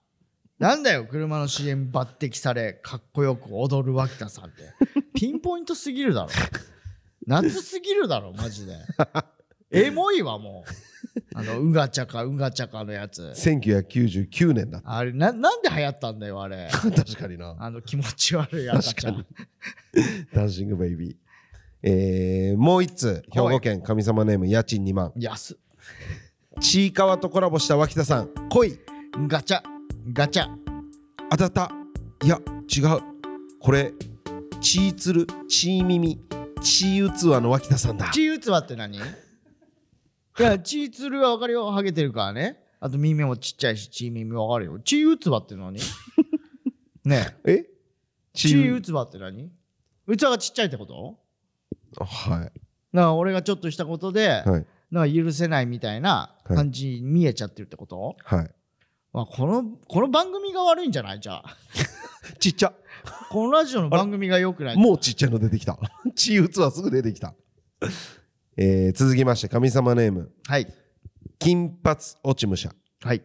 [0.58, 4.62] なんだよ車の CM 抜擢されかっこよく踊る脇田さんって。
[5.14, 6.28] ピンポイントすぎるだろ。
[7.26, 8.76] 夏すぎるだろマジで
[9.74, 10.70] エモいわもう。
[11.34, 13.22] あのうがちゃかうがちゃかのやつ。
[13.22, 16.68] 1999年だっあれななんで流行ったんだよあれ。
[16.70, 17.56] た 確かにな。
[17.58, 19.26] あの気持ち悪い赤ちゃん確
[20.34, 21.16] ダンシングベイビー。
[21.82, 25.12] えー、もう一通兵庫県神様ネーム家賃2万。
[25.16, 25.56] 安っ。
[26.60, 28.30] ちいかわとコラボした脇田さん。
[28.48, 28.78] 来い。
[29.28, 29.60] ガチャ。
[30.12, 30.48] ガチャ。
[31.30, 31.70] 当たった。
[32.24, 32.40] いや
[32.74, 33.00] 違う。
[33.60, 33.92] これ
[34.60, 36.20] チーツルチー耳。
[36.62, 38.10] チー器の脇田さんだ。
[38.12, 38.98] チー器って何？
[40.38, 41.70] いやチーツルは分かるよ。
[41.70, 42.58] ハゲてるからね。
[42.80, 44.80] あと耳もちっちゃいしチー耳分かるよ。
[44.80, 45.78] チー器って何？
[47.04, 47.52] ねえ。
[47.52, 47.66] え？
[48.32, 49.52] チー器って何？
[50.08, 51.18] 器がちっちゃいってこと？
[52.04, 52.40] はい。
[52.40, 52.52] だか
[52.92, 54.66] ら俺がちょっとしたことで、はい。
[54.90, 58.50] なんか許せないみたいな感じに見えちゃってるってこと、はい。
[59.12, 61.20] まあ、このこの番組が悪いんじゃない？
[61.20, 61.56] じゃあ。
[62.40, 62.72] ちっちゃ。
[63.30, 64.76] このラジオの番組が良くない。
[64.76, 65.78] もうちっちゃいの出てきた。
[66.16, 67.34] チー器すぐ出てきた
[68.56, 70.30] えー、続きまして神様ネーム。
[70.46, 70.72] はい。
[71.38, 72.70] 金髪落ち武者。
[73.02, 73.22] はい。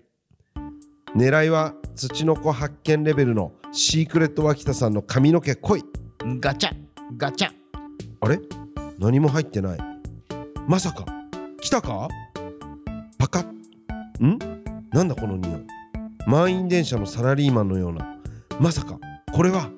[1.15, 5.83] 狙いは土の子発見レベルのシークレット脇田さんの髪の毛濃い。
[6.39, 6.71] ガチャ。
[7.17, 7.49] ガチャ。
[8.21, 8.39] あれ？
[8.97, 9.79] 何も入ってない。
[10.67, 11.05] まさか。
[11.61, 12.07] 来たか？
[13.17, 14.25] パカッ。
[14.25, 14.39] ん？
[14.91, 15.61] なんだこの匂い。
[16.27, 18.17] 満員電車のサラリーマンのような。
[18.59, 18.99] まさか。
[19.31, 19.69] これは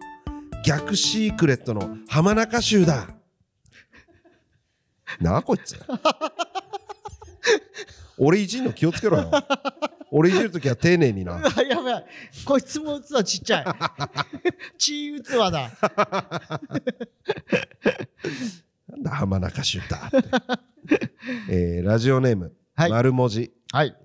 [0.66, 3.08] 逆シークレットの浜中衆だ
[5.20, 5.78] なあこいつ。
[8.18, 9.32] 俺いじんの気をつけろよ。
[10.12, 11.38] 俺いじるときは丁寧にな。
[11.38, 12.06] うわやばい。
[12.46, 13.66] こいつも器ちっちゃい。
[14.78, 15.68] 血器だな
[18.98, 20.10] んだ浜中衆だっ
[20.88, 21.12] て、
[21.50, 22.92] えーラジオネーム、はい。
[22.92, 23.52] 丸文字。
[23.72, 23.96] はい。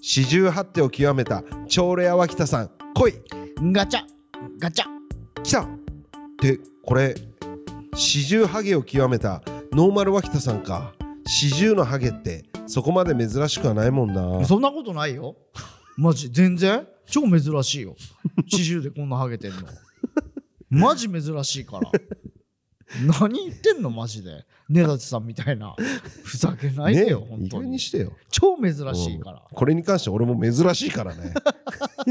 [0.00, 2.70] 四十八手を極めた超レア脇田さん。
[2.94, 3.14] 来い。
[3.72, 4.02] ガチャ。
[4.58, 4.86] ガチャ。
[5.42, 5.66] 来た。
[6.40, 7.14] でこれ
[7.94, 9.42] 四十ハゲを極めた
[9.72, 10.92] ノーマル脇田さんか。
[11.26, 14.44] 四十のハゲってそこまで珍しくはないもんな。
[14.46, 15.36] そんなことないよ。
[15.96, 16.30] マジ。
[16.30, 16.86] 全然？
[17.06, 17.94] 超珍しいよ。
[18.46, 19.58] 四十でこんなハゲてんの。
[20.70, 21.90] マジ珍しいから。
[23.20, 23.90] 何言ってんの？
[23.90, 24.46] マジで。
[24.68, 25.74] 根立さんみたいな。
[26.24, 27.78] ふざけないでよ、ね本当に。
[27.78, 28.12] してよ。
[28.30, 29.42] 超珍しいから。
[29.52, 31.34] これに関して俺も珍しいからね。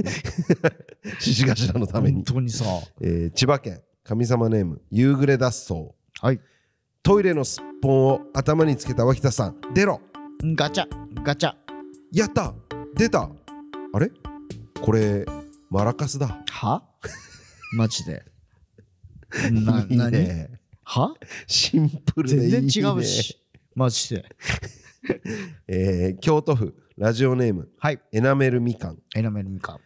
[1.20, 2.18] 獅子頭のために。
[2.18, 2.66] 本、当にさ。
[3.01, 3.82] えー千葉県。
[4.03, 5.89] 神様ネーム夕暮れ脱走。
[6.22, 6.39] はい
[7.08, 9.55] トイレのすっぽんを頭につけた脇田さん。
[9.74, 10.01] 出ろ。
[10.58, 10.86] ガチャ。
[11.24, 11.53] ガチャ。
[12.12, 12.53] やった。
[12.95, 13.30] 出た。
[13.93, 14.12] あれ？
[14.82, 15.26] これ
[15.70, 16.43] マラカスだ。
[16.51, 16.84] は？
[17.72, 18.26] マジで。
[19.49, 20.12] ないい何？
[20.12, 20.49] ね
[20.84, 21.14] は？
[21.47, 23.41] シンプルでいい、ね、全然違うし。
[23.74, 24.26] マジで。
[25.70, 28.01] えー京都府ラジオネームはい。
[28.12, 28.97] エナメルみかん。
[29.16, 29.80] エナメルみかん。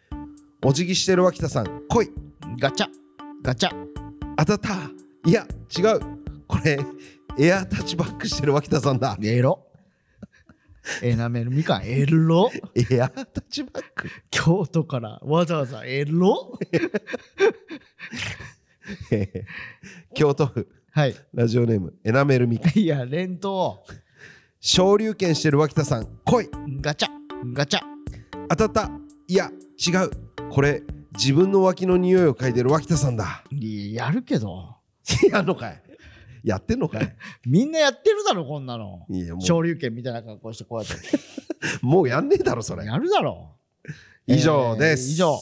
[0.66, 1.84] お辞儀してる脇田さん。
[1.88, 2.10] 来い。
[2.60, 2.88] ガチャ。
[3.44, 3.70] ガチャ。
[4.38, 5.30] 当たった。
[5.30, 5.46] いや
[5.78, 6.21] 違う
[6.52, 6.78] これ
[7.40, 9.18] エアタッチバックしてる脇田さんだ。
[9.24, 9.66] エロ。
[11.02, 12.52] エナメルみかんエロ。
[12.76, 14.10] エアタッチバック。
[14.30, 16.60] 京都からわざわざエロ。
[19.12, 19.44] え ー
[20.14, 20.68] 京都府。
[20.92, 21.16] はい。
[21.34, 22.78] ラジオネームエナメルみかん。
[22.78, 23.86] いや連投。
[24.60, 26.50] 昇竜拳してる脇田さん来い。
[26.82, 27.10] ガチャ。
[27.54, 27.82] ガチャ。
[28.50, 28.92] 当たった。
[29.28, 29.50] いや
[29.80, 30.12] 違う。
[30.52, 30.84] これ
[31.18, 33.46] 自分の脇の匂いを嗅いでる脇田さんだ。
[33.52, 34.76] やるけど。
[35.32, 35.82] やんのかい
[36.44, 37.16] やってんのかい？
[37.46, 39.06] みんなやってるだろこんなの。
[39.10, 40.94] いやも昇竜拳みたいな格好してこうやって。
[41.84, 42.86] う もうやんねえだろそれ。
[42.86, 43.52] やるだろ。
[44.28, 45.36] 以上です、えー以上。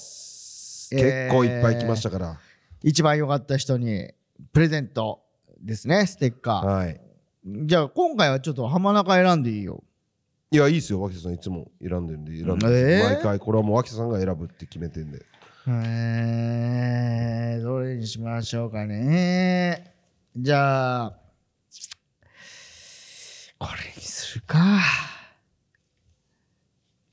[1.30, 2.40] 結構いっぱい来ましたから、
[2.82, 4.12] 一番良かった人に
[4.54, 5.22] プレゼント
[5.62, 6.66] ですねステッカー。
[6.66, 7.00] はい。
[7.46, 9.84] じゃあ今回はちょっと浜中選んでいいよ。
[10.52, 13.04] いやいいですよ脇田さんいつも選んでるんで選んでえー？
[13.04, 15.24] 毎回これはもう脇田さんが選ぶって決めてんで。
[15.68, 19.94] えー、どれにしましょうかね
[20.42, 21.14] じゃあ
[23.58, 24.80] これにするか。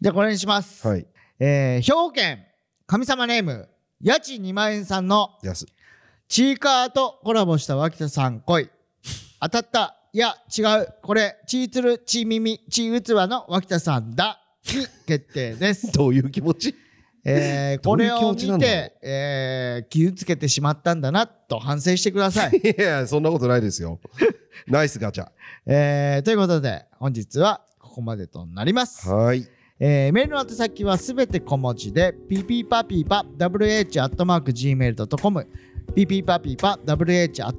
[0.00, 1.04] じゃあこれにします、はい。
[1.40, 2.46] えー、兵庫県
[2.86, 3.68] 神様ネーム
[4.00, 5.30] 家賃2万円さんの
[6.28, 8.70] チーカーとコラボした脇田さん来い。
[9.40, 9.96] 当たった。
[10.12, 10.94] いや違う。
[11.02, 14.40] これチーツルチー耳チー器の脇田さんだ。
[14.64, 15.90] に決定です。
[15.98, 16.76] どういう気持ち？
[17.28, 22.56] えー、 これを見て、えー、傷つけてしまったんだなと反省してください。
[22.78, 24.00] いやそんなことないですよ。
[24.68, 25.28] ナイスガチャ。
[25.66, 29.08] えー、ということで本日はここまでとなります。
[29.08, 29.46] はい。
[29.78, 32.14] えー、メールの宛先はすべて小文字で
[35.94, 37.56] pppapipa.wh.gmail.com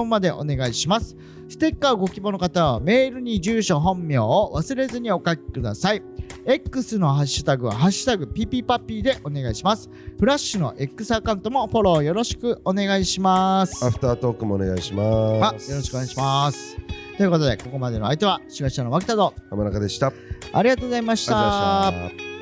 [0.00, 1.16] pppapipa.wh.gmail.com までお願いします。
[1.48, 6.02] ステッカーご希望の方はメールに住所本名を忘れずにお書きください。
[6.46, 9.90] X のハッシュタグはハッシュタグピピパピでお願いします。
[10.18, 13.84] フラッシュの X アカウントもフォローよろしくお願いします。
[13.84, 16.76] アフタートークもお願いしあますよろしくお願いします。
[17.16, 20.12] ということで、ここまでの相手は、しがしの脇田と、浜中でした
[20.52, 21.26] ありがとうございまし。
[21.26, 22.39] た